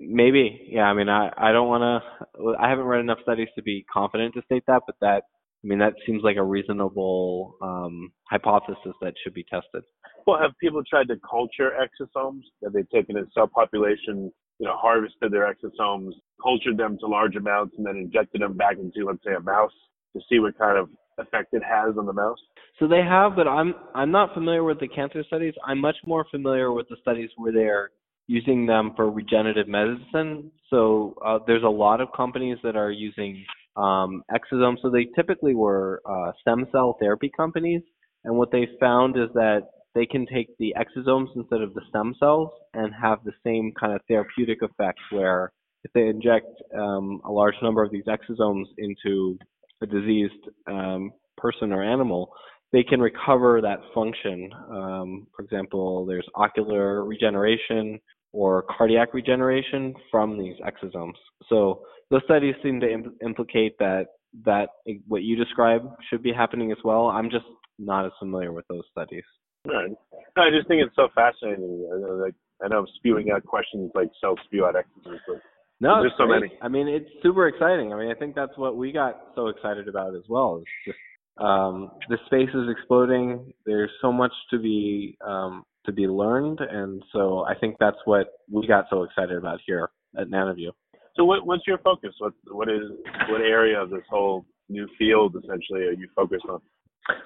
Maybe, 0.00 0.68
yeah. 0.70 0.84
I 0.84 0.94
mean, 0.94 1.08
I, 1.08 1.30
I 1.36 1.52
don't 1.52 1.68
want 1.68 1.82
to. 1.82 2.54
I 2.58 2.68
haven't 2.68 2.84
read 2.84 3.00
enough 3.00 3.18
studies 3.22 3.48
to 3.56 3.62
be 3.62 3.84
confident 3.92 4.34
to 4.34 4.42
state 4.42 4.62
that, 4.68 4.82
but 4.86 4.94
that 5.00 5.24
I 5.64 5.66
mean 5.66 5.78
that 5.80 5.94
seems 6.06 6.22
like 6.22 6.36
a 6.36 6.42
reasonable 6.42 7.56
um, 7.60 8.12
hypothesis 8.30 8.94
that 9.02 9.14
should 9.22 9.34
be 9.34 9.44
tested. 9.44 9.82
Well, 10.26 10.38
have 10.40 10.52
people 10.60 10.82
tried 10.88 11.08
to 11.08 11.16
culture 11.28 11.72
exosomes? 11.72 12.42
Have 12.62 12.72
they 12.72 12.84
taken 12.84 13.16
a 13.18 13.24
cell 13.34 13.48
population, 13.48 14.32
you 14.58 14.66
know, 14.66 14.76
harvested 14.76 15.32
their 15.32 15.52
exosomes, 15.52 16.12
cultured 16.42 16.76
them 16.76 16.96
to 17.00 17.06
large 17.06 17.36
amounts, 17.36 17.74
and 17.76 17.86
then 17.86 17.96
injected 17.96 18.40
them 18.40 18.56
back 18.56 18.76
into, 18.78 19.06
let's 19.06 19.22
say, 19.24 19.34
a 19.34 19.40
mouse 19.40 19.72
to 20.14 20.22
see 20.28 20.38
what 20.38 20.58
kind 20.58 20.78
of 20.78 20.88
effect 21.18 21.48
it 21.52 21.62
has 21.62 21.96
on 21.98 22.06
the 22.06 22.12
mouse? 22.12 22.38
So 22.78 22.86
they 22.86 23.02
have, 23.02 23.36
but 23.36 23.48
I'm 23.48 23.74
I'm 23.94 24.10
not 24.10 24.34
familiar 24.34 24.64
with 24.64 24.80
the 24.80 24.88
cancer 24.88 25.22
studies. 25.26 25.54
I'm 25.66 25.80
much 25.80 25.96
more 26.06 26.26
familiar 26.30 26.72
with 26.72 26.88
the 26.88 26.96
studies 27.00 27.30
where 27.36 27.52
they're 27.52 27.90
using 28.26 28.66
them 28.66 28.92
for 28.96 29.10
regenerative 29.10 29.68
medicine. 29.68 30.50
So 30.68 31.14
uh, 31.24 31.38
there's 31.46 31.62
a 31.62 31.68
lot 31.68 32.00
of 32.00 32.08
companies 32.14 32.58
that 32.64 32.76
are 32.76 32.90
using 32.90 33.44
um, 33.76 34.22
exosomes. 34.30 34.76
So 34.82 34.90
they 34.90 35.06
typically 35.14 35.54
were 35.54 36.02
uh, 36.04 36.32
stem 36.40 36.66
cell 36.72 36.96
therapy 37.00 37.30
companies, 37.34 37.82
and 38.24 38.36
what 38.36 38.50
they 38.50 38.68
found 38.80 39.16
is 39.16 39.28
that 39.34 39.68
they 39.96 40.06
can 40.06 40.26
take 40.26 40.48
the 40.58 40.74
exosomes 40.78 41.28
instead 41.34 41.62
of 41.62 41.72
the 41.72 41.80
stem 41.88 42.14
cells 42.20 42.50
and 42.74 42.92
have 42.94 43.18
the 43.24 43.32
same 43.44 43.72
kind 43.80 43.94
of 43.94 44.00
therapeutic 44.06 44.60
effect 44.60 44.98
where 45.10 45.50
if 45.84 45.92
they 45.94 46.06
inject 46.06 46.46
um, 46.78 47.20
a 47.24 47.32
large 47.32 47.54
number 47.62 47.82
of 47.82 47.90
these 47.90 48.04
exosomes 48.04 48.66
into 48.76 49.38
a 49.82 49.86
diseased 49.86 50.32
um, 50.68 51.12
person 51.38 51.72
or 51.72 51.82
animal, 51.82 52.30
they 52.72 52.82
can 52.82 53.00
recover 53.00 53.62
that 53.62 53.78
function. 53.94 54.50
Um, 54.70 55.26
for 55.34 55.42
example, 55.42 56.04
there's 56.04 56.26
ocular 56.34 57.02
regeneration 57.04 57.98
or 58.32 58.64
cardiac 58.76 59.14
regeneration 59.14 59.94
from 60.10 60.38
these 60.38 60.56
exosomes. 60.60 61.14
So 61.48 61.82
those 62.10 62.22
studies 62.24 62.54
seem 62.62 62.80
to 62.80 62.92
im- 62.92 63.16
implicate 63.24 63.78
that 63.78 64.08
that 64.44 64.68
what 65.06 65.22
you 65.22 65.36
describe 65.36 65.88
should 66.10 66.22
be 66.22 66.32
happening 66.32 66.70
as 66.70 66.78
well. 66.84 67.06
I'm 67.06 67.30
just 67.30 67.46
not 67.78 68.04
as 68.04 68.12
familiar 68.18 68.52
with 68.52 68.66
those 68.68 68.84
studies. 68.90 69.24
Right. 69.66 69.92
I 70.36 70.50
just 70.50 70.68
think 70.68 70.82
it's 70.84 70.94
so 70.96 71.08
fascinating. 71.14 71.88
I 71.92 71.98
know, 71.98 72.14
like, 72.14 72.34
I 72.62 72.68
know 72.68 72.80
I'm 72.80 72.86
spewing 72.96 73.30
out 73.30 73.44
questions 73.44 73.90
like 73.94 74.08
cells 74.20 74.38
spew 74.44 74.64
out 74.64 74.74
exosomes, 74.74 75.18
but 75.26 75.40
No, 75.80 76.00
There's 76.00 76.12
so 76.18 76.26
many. 76.26 76.52
I 76.62 76.68
mean, 76.68 76.88
it's 76.88 77.08
super 77.22 77.48
exciting. 77.48 77.92
I 77.92 77.98
mean, 77.98 78.10
I 78.10 78.14
think 78.14 78.34
that's 78.34 78.56
what 78.56 78.76
we 78.76 78.92
got 78.92 79.20
so 79.34 79.48
excited 79.48 79.88
about 79.88 80.14
as 80.14 80.22
well. 80.28 80.62
It's 80.62 80.70
just 80.86 80.98
um, 81.38 81.90
the 82.08 82.16
space 82.26 82.48
is 82.54 82.68
exploding. 82.70 83.52
There's 83.66 83.90
so 84.00 84.10
much 84.10 84.32
to 84.50 84.58
be 84.58 85.18
um, 85.26 85.64
to 85.84 85.92
be 85.92 86.06
learned, 86.06 86.60
and 86.60 87.02
so 87.12 87.44
I 87.44 87.54
think 87.54 87.76
that's 87.78 87.98
what 88.06 88.28
we 88.50 88.66
got 88.66 88.86
so 88.90 89.02
excited 89.02 89.36
about 89.36 89.60
here 89.66 89.90
at 90.18 90.28
NanoView. 90.28 90.70
So 91.14 91.24
what, 91.24 91.46
what's 91.46 91.66
your 91.66 91.78
focus? 91.78 92.14
What 92.18 92.32
what 92.50 92.68
is 92.68 92.90
what 93.28 93.40
area 93.40 93.80
of 93.80 93.90
this 93.90 94.02
whole 94.08 94.46
new 94.68 94.88
field 94.98 95.36
essentially 95.36 95.82
are 95.82 95.92
you 95.92 96.08
focused 96.14 96.44
on? 96.48 96.60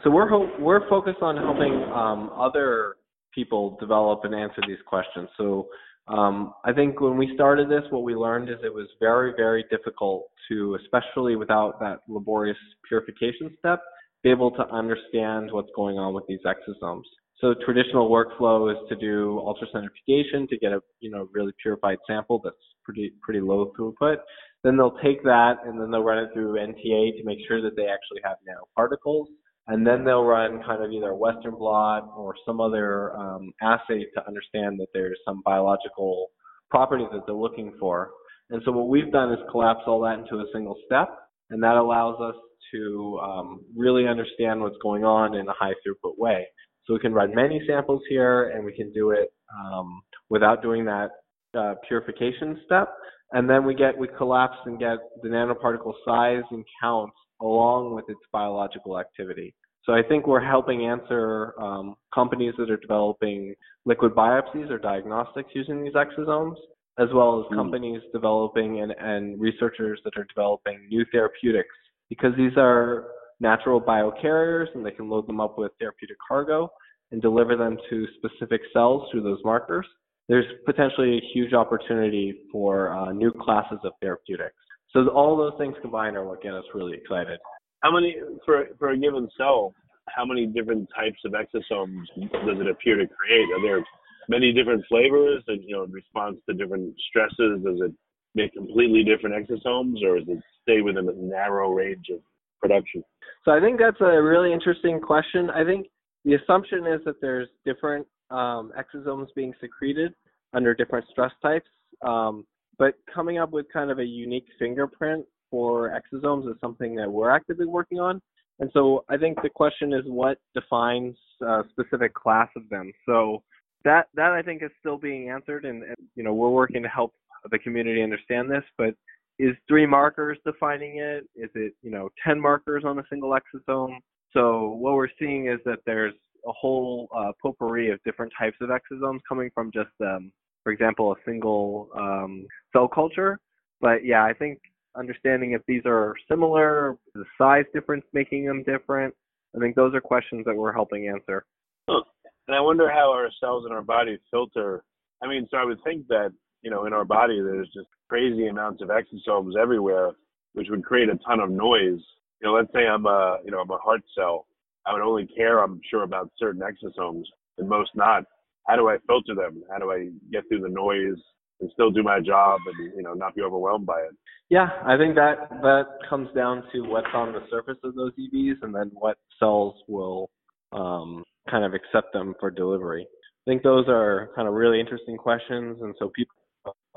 So 0.04 0.10
we're 0.10 0.28
ho- 0.28 0.50
we're 0.58 0.88
focused 0.88 1.22
on 1.22 1.36
helping 1.36 1.72
um, 1.92 2.30
other 2.36 2.96
people 3.34 3.76
develop 3.80 4.20
and 4.24 4.34
answer 4.34 4.62
these 4.66 4.78
questions. 4.86 5.28
So 5.36 5.68
um, 6.08 6.54
I 6.64 6.72
think 6.72 7.00
when 7.00 7.16
we 7.16 7.32
started 7.34 7.68
this, 7.68 7.82
what 7.90 8.02
we 8.02 8.14
learned 8.14 8.48
is 8.48 8.56
it 8.62 8.72
was 8.72 8.88
very 8.98 9.32
very 9.36 9.64
difficult 9.70 10.24
to, 10.48 10.76
especially 10.82 11.36
without 11.36 11.78
that 11.80 12.00
laborious 12.08 12.58
purification 12.88 13.56
step, 13.58 13.80
be 14.22 14.30
able 14.30 14.50
to 14.52 14.66
understand 14.68 15.50
what's 15.52 15.70
going 15.74 15.98
on 15.98 16.12
with 16.12 16.24
these 16.26 16.40
exosomes. 16.44 17.04
So 17.40 17.54
traditional 17.64 18.10
workflow 18.10 18.70
is 18.70 18.76
to 18.90 18.96
do 18.96 19.40
ultracentrifugation 19.46 20.46
to 20.48 20.58
get 20.58 20.72
a 20.72 20.80
you 21.00 21.10
know 21.10 21.28
really 21.32 21.52
purified 21.62 21.98
sample 22.06 22.40
that's 22.44 22.56
pretty 22.84 23.12
pretty 23.22 23.40
low 23.40 23.72
throughput. 23.78 24.16
Then 24.62 24.76
they'll 24.76 24.98
take 25.02 25.22
that 25.24 25.54
and 25.64 25.80
then 25.80 25.90
they'll 25.90 26.02
run 26.02 26.18
it 26.18 26.30
through 26.34 26.54
NTA 26.54 27.16
to 27.16 27.24
make 27.24 27.38
sure 27.48 27.62
that 27.62 27.76
they 27.76 27.86
actually 27.86 28.20
have 28.24 28.36
nanoparticles. 28.46 29.26
And 29.70 29.86
then 29.86 30.04
they'll 30.04 30.24
run 30.24 30.60
kind 30.66 30.84
of 30.84 30.90
either 30.90 31.14
Western 31.14 31.54
blot 31.54 32.10
or 32.16 32.34
some 32.44 32.60
other 32.60 33.16
um, 33.16 33.52
assay 33.62 34.04
to 34.14 34.26
understand 34.26 34.80
that 34.80 34.88
there's 34.92 35.16
some 35.24 35.42
biological 35.44 36.26
properties 36.70 37.06
that 37.12 37.20
they're 37.24 37.36
looking 37.36 37.72
for. 37.78 38.10
And 38.50 38.60
so 38.64 38.72
what 38.72 38.88
we've 38.88 39.12
done 39.12 39.32
is 39.32 39.38
collapse 39.48 39.82
all 39.86 40.00
that 40.00 40.18
into 40.18 40.42
a 40.42 40.46
single 40.52 40.76
step, 40.86 41.08
and 41.50 41.62
that 41.62 41.76
allows 41.76 42.20
us 42.20 42.34
to 42.72 43.20
um, 43.22 43.60
really 43.76 44.08
understand 44.08 44.60
what's 44.60 44.76
going 44.82 45.04
on 45.04 45.36
in 45.36 45.46
a 45.46 45.52
high 45.52 45.74
throughput 45.86 46.18
way. 46.18 46.48
So 46.84 46.92
we 46.92 46.98
can 46.98 47.12
run 47.12 47.32
many 47.32 47.62
samples 47.68 48.02
here, 48.08 48.50
and 48.50 48.64
we 48.64 48.74
can 48.74 48.92
do 48.92 49.12
it 49.12 49.32
um, 49.56 50.02
without 50.30 50.62
doing 50.62 50.84
that 50.86 51.10
uh, 51.56 51.74
purification 51.86 52.60
step. 52.66 52.88
And 53.30 53.48
then 53.48 53.64
we 53.64 53.76
get 53.76 53.96
we 53.96 54.08
collapse 54.18 54.56
and 54.66 54.80
get 54.80 54.98
the 55.22 55.28
nanoparticle 55.28 55.92
size 56.04 56.42
and 56.50 56.64
count 56.82 57.12
along 57.40 57.94
with 57.94 58.06
its 58.08 58.20
biological 58.32 58.98
activity. 58.98 59.54
So 59.90 59.94
I 59.94 60.04
think 60.04 60.28
we're 60.28 60.38
helping 60.38 60.86
answer 60.86 61.52
um, 61.60 61.96
companies 62.14 62.54
that 62.58 62.70
are 62.70 62.76
developing 62.76 63.56
liquid 63.84 64.14
biopsies 64.14 64.70
or 64.70 64.78
diagnostics 64.78 65.50
using 65.52 65.82
these 65.82 65.94
exosomes, 65.94 66.54
as 67.00 67.08
well 67.12 67.40
as 67.40 67.46
mm. 67.50 67.56
companies 67.56 68.00
developing 68.14 68.82
and, 68.82 68.92
and 69.00 69.40
researchers 69.40 70.00
that 70.04 70.16
are 70.16 70.22
developing 70.32 70.86
new 70.88 71.04
therapeutics 71.10 71.74
because 72.08 72.30
these 72.36 72.52
are 72.56 73.08
natural 73.40 73.80
biocarriers 73.80 74.66
and 74.76 74.86
they 74.86 74.92
can 74.92 75.10
load 75.10 75.26
them 75.26 75.40
up 75.40 75.58
with 75.58 75.72
therapeutic 75.80 76.18
cargo 76.28 76.70
and 77.10 77.20
deliver 77.20 77.56
them 77.56 77.76
to 77.90 78.06
specific 78.18 78.60
cells 78.72 79.08
through 79.10 79.22
those 79.22 79.40
markers. 79.44 79.86
There's 80.28 80.46
potentially 80.66 81.18
a 81.18 81.20
huge 81.34 81.52
opportunity 81.52 82.42
for 82.52 82.92
uh, 82.96 83.10
new 83.10 83.32
classes 83.32 83.80
of 83.82 83.90
therapeutics. 84.00 84.54
So 84.92 85.08
all 85.08 85.36
those 85.36 85.54
things 85.58 85.74
combined 85.82 86.16
are 86.16 86.24
what 86.24 86.44
get 86.44 86.54
us 86.54 86.62
really 86.74 86.96
excited. 86.96 87.40
How 87.80 87.92
many 87.92 88.16
for 88.44 88.66
for 88.78 88.90
a 88.90 88.98
given 88.98 89.28
cell? 89.36 89.74
How 90.08 90.24
many 90.24 90.46
different 90.46 90.88
types 90.94 91.18
of 91.24 91.32
exosomes 91.32 92.04
does 92.16 92.60
it 92.60 92.68
appear 92.68 92.96
to 92.96 93.06
create? 93.06 93.48
Are 93.54 93.62
there 93.62 93.84
many 94.28 94.52
different 94.52 94.84
flavors, 94.88 95.42
and 95.46 95.62
you 95.64 95.76
know, 95.76 95.84
in 95.84 95.92
response 95.92 96.36
to 96.48 96.54
different 96.54 96.94
stresses? 97.08 97.62
Does 97.64 97.80
it 97.80 97.92
make 98.34 98.52
completely 98.52 99.04
different 99.04 99.34
exosomes, 99.34 100.02
or 100.04 100.18
does 100.18 100.28
it 100.28 100.42
stay 100.62 100.80
within 100.80 101.08
a 101.08 101.12
narrow 101.12 101.70
range 101.70 102.06
of 102.12 102.20
production? 102.60 103.02
So 103.44 103.52
I 103.52 103.60
think 103.60 103.78
that's 103.78 104.00
a 104.00 104.22
really 104.22 104.52
interesting 104.52 105.00
question. 105.00 105.50
I 105.50 105.64
think 105.64 105.86
the 106.24 106.34
assumption 106.34 106.86
is 106.86 107.00
that 107.06 107.20
there's 107.20 107.48
different 107.64 108.06
um, 108.30 108.72
exosomes 108.78 109.28
being 109.34 109.52
secreted 109.60 110.12
under 110.52 110.74
different 110.74 111.06
stress 111.10 111.32
types, 111.42 111.68
um, 112.06 112.46
but 112.78 112.94
coming 113.12 113.38
up 113.38 113.50
with 113.50 113.66
kind 113.72 113.90
of 113.90 113.98
a 113.98 114.04
unique 114.04 114.46
fingerprint 114.58 115.24
for 115.50 115.90
exosomes 115.90 116.50
is 116.50 116.56
something 116.60 116.94
that 116.96 117.10
we're 117.10 117.30
actively 117.30 117.66
working 117.66 117.98
on. 117.98 118.20
And 118.58 118.70
so 118.74 119.04
I 119.08 119.16
think 119.16 119.40
the 119.42 119.48
question 119.48 119.92
is 119.92 120.02
what 120.06 120.38
defines 120.54 121.16
a 121.42 121.62
specific 121.70 122.14
class 122.14 122.48
of 122.56 122.68
them. 122.68 122.92
So 123.06 123.42
that 123.84 124.08
that 124.14 124.32
I 124.32 124.42
think 124.42 124.62
is 124.62 124.70
still 124.78 124.98
being 124.98 125.30
answered, 125.30 125.64
and, 125.64 125.82
and 125.82 125.96
you 126.14 126.22
know 126.22 126.34
we're 126.34 126.50
working 126.50 126.82
to 126.82 126.88
help 126.88 127.14
the 127.50 127.58
community 127.58 128.02
understand 128.02 128.50
this. 128.50 128.64
But 128.76 128.94
is 129.38 129.56
three 129.66 129.86
markers 129.86 130.36
defining 130.44 130.98
it? 130.98 131.26
Is 131.34 131.50
it 131.54 131.72
you 131.82 131.90
know 131.90 132.10
ten 132.24 132.38
markers 132.38 132.84
on 132.84 132.98
a 132.98 133.02
single 133.08 133.30
exosome? 133.30 133.96
So 134.32 134.76
what 134.78 134.94
we're 134.94 135.08
seeing 135.18 135.48
is 135.48 135.58
that 135.64 135.78
there's 135.86 136.14
a 136.46 136.52
whole 136.52 137.08
uh, 137.16 137.32
potpourri 137.42 137.90
of 137.90 138.02
different 138.04 138.32
types 138.38 138.56
of 138.60 138.68
exosomes 138.68 139.20
coming 139.28 139.50
from 139.54 139.70
just, 139.72 139.90
um, 140.00 140.30
for 140.62 140.72
example, 140.72 141.12
a 141.12 141.16
single 141.24 141.88
um, 141.96 142.46
cell 142.72 142.88
culture. 142.88 143.38
But 143.80 144.04
yeah, 144.04 144.24
I 144.24 144.32
think 144.32 144.58
understanding 144.96 145.52
if 145.52 145.62
these 145.66 145.82
are 145.86 146.14
similar, 146.28 146.96
the 147.14 147.24
size 147.38 147.64
difference 147.72 148.04
making 148.12 148.44
them 148.46 148.62
different, 148.64 149.14
I 149.56 149.58
think 149.58 149.74
those 149.74 149.94
are 149.94 150.00
questions 150.00 150.44
that 150.46 150.54
we're 150.54 150.72
helping 150.72 151.08
answer. 151.08 151.44
Huh. 151.88 152.02
And 152.48 152.56
I 152.56 152.60
wonder 152.60 152.90
how 152.90 153.10
our 153.12 153.28
cells 153.40 153.64
in 153.66 153.72
our 153.72 153.82
body 153.82 154.18
filter. 154.30 154.82
I 155.22 155.28
mean, 155.28 155.46
so 155.50 155.56
I 155.56 155.64
would 155.64 155.82
think 155.84 156.06
that, 156.08 156.32
you 156.62 156.70
know, 156.70 156.86
in 156.86 156.92
our 156.92 157.04
body, 157.04 157.40
there's 157.40 157.70
just 157.74 157.88
crazy 158.08 158.48
amounts 158.48 158.82
of 158.82 158.88
exosomes 158.88 159.56
everywhere, 159.56 160.10
which 160.54 160.68
would 160.70 160.84
create 160.84 161.08
a 161.08 161.18
ton 161.26 161.40
of 161.40 161.50
noise. 161.50 162.00
You 162.40 162.48
know, 162.48 162.52
let's 162.52 162.72
say 162.74 162.86
I'm 162.86 163.06
a, 163.06 163.38
you 163.44 163.50
know, 163.50 163.60
I'm 163.60 163.70
a 163.70 163.78
heart 163.78 164.02
cell. 164.16 164.46
I 164.86 164.92
would 164.92 165.02
only 165.02 165.26
care, 165.26 165.62
I'm 165.62 165.80
sure, 165.90 166.02
about 166.02 166.30
certain 166.38 166.62
exosomes 166.62 167.24
and 167.58 167.68
most 167.68 167.90
not. 167.94 168.24
How 168.66 168.76
do 168.76 168.88
I 168.88 168.96
filter 169.06 169.34
them? 169.34 169.62
How 169.70 169.78
do 169.78 169.92
I 169.92 170.08
get 170.32 170.48
through 170.48 170.60
the 170.60 170.68
noise 170.68 171.20
and 171.60 171.70
still 171.72 171.90
do 171.90 172.02
my 172.02 172.20
job 172.20 172.60
and 172.66 172.92
you 172.96 173.02
know 173.02 173.14
not 173.14 173.34
be 173.34 173.42
overwhelmed 173.42 173.86
by 173.86 174.00
it. 174.00 174.14
Yeah, 174.48 174.68
I 174.84 174.96
think 174.96 175.14
that 175.14 175.48
that 175.62 175.84
comes 176.08 176.28
down 176.34 176.64
to 176.72 176.80
what's 176.82 177.06
on 177.14 177.32
the 177.32 177.40
surface 177.50 177.78
of 177.84 177.94
those 177.94 178.12
EVs 178.18 178.62
and 178.62 178.74
then 178.74 178.90
what 178.94 179.18
cells 179.38 179.74
will 179.88 180.30
um, 180.72 181.24
kind 181.48 181.64
of 181.64 181.74
accept 181.74 182.12
them 182.12 182.34
for 182.40 182.50
delivery. 182.50 183.06
I 183.46 183.50
think 183.50 183.62
those 183.62 183.86
are 183.88 184.30
kind 184.34 184.48
of 184.48 184.54
really 184.54 184.80
interesting 184.80 185.16
questions, 185.16 185.78
and 185.80 185.94
so 185.98 186.10
people 186.14 186.34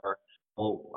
are 0.03 0.17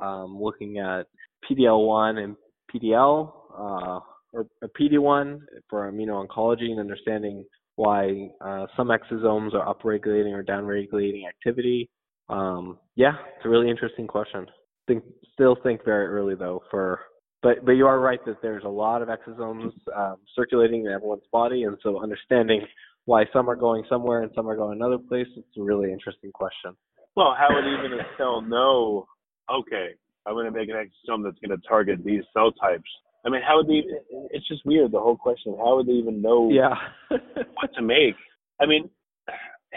um, 0.03 0.39
looking 0.41 0.79
at 0.79 1.07
PDL1 1.49 2.19
and 2.19 2.37
PDL 2.75 3.33
uh, 3.57 4.01
or 4.33 4.47
PD1 4.79 5.39
for 5.71 5.91
immuno-oncology 5.91 6.71
and 6.71 6.81
understanding 6.81 7.45
why 7.77 8.29
uh, 8.41 8.67
some 8.77 8.89
exosomes 8.89 9.55
are 9.55 9.73
upregulating 9.73 10.33
or 10.33 10.43
downregulating 10.43 11.29
activity 11.29 11.89
um, 12.29 12.79
yeah, 12.95 13.13
it's 13.37 13.45
a 13.45 13.49
really 13.49 13.71
interesting 13.71 14.07
question. 14.07 14.47
Think, 14.87 15.05
still 15.33 15.57
think 15.63 15.85
very 15.85 16.07
early 16.07 16.35
though 16.35 16.63
for, 16.71 17.01
but 17.43 17.65
but 17.65 17.73
you 17.73 17.87
are 17.87 18.01
right 18.01 18.25
that 18.27 18.41
there's 18.43 18.65
a 18.65 18.69
lot 18.69 19.03
of 19.03 19.09
exosomes 19.09 19.73
um, 19.97 20.17
circulating 20.35 20.87
in 20.87 20.93
everyone's 20.93 21.27
body, 21.33 21.65
and 21.65 21.77
so 21.83 22.03
understanding 22.03 22.63
why 23.05 23.25
some 23.33 23.49
are 23.49 23.57
going 23.57 23.85
somewhere 23.89 24.23
and 24.23 24.33
some 24.35 24.49
are 24.49 24.57
going 24.57 24.77
another 24.77 24.99
place, 24.99 25.27
it's 25.37 25.57
a 25.59 25.63
really 25.63 25.93
interesting 25.93 26.31
question. 26.33 26.77
Well, 27.17 27.35
how 27.39 27.49
would 27.51 27.65
even 27.65 27.99
a 27.99 28.03
cell 28.19 28.43
know? 28.43 29.07
Okay, 29.51 29.91
I'm 30.27 30.35
going 30.35 30.47
to 30.47 30.51
make 30.51 30.69
an 30.69 30.75
exosome 30.75 31.25
that's 31.25 31.39
going 31.39 31.59
to 31.59 31.69
target 31.69 32.05
these 32.05 32.23
cell 32.35 32.53
types. 32.53 32.91
I 33.25 33.31
mean, 33.31 33.41
how 33.47 33.57
would 33.57 33.69
they? 33.69 33.83
It's 34.31 34.47
just 34.47 34.67
weird 34.67 34.93
the 34.93 35.01
whole 35.01 35.17
question. 35.17 35.57
How 35.59 35.77
would 35.77 35.87
they 35.87 35.93
even 35.93 36.21
know? 36.21 36.51
Yeah. 36.51 36.75
what 37.09 37.73
to 37.75 37.83
make? 37.83 38.15
I 38.61 38.67
mean, 38.67 38.91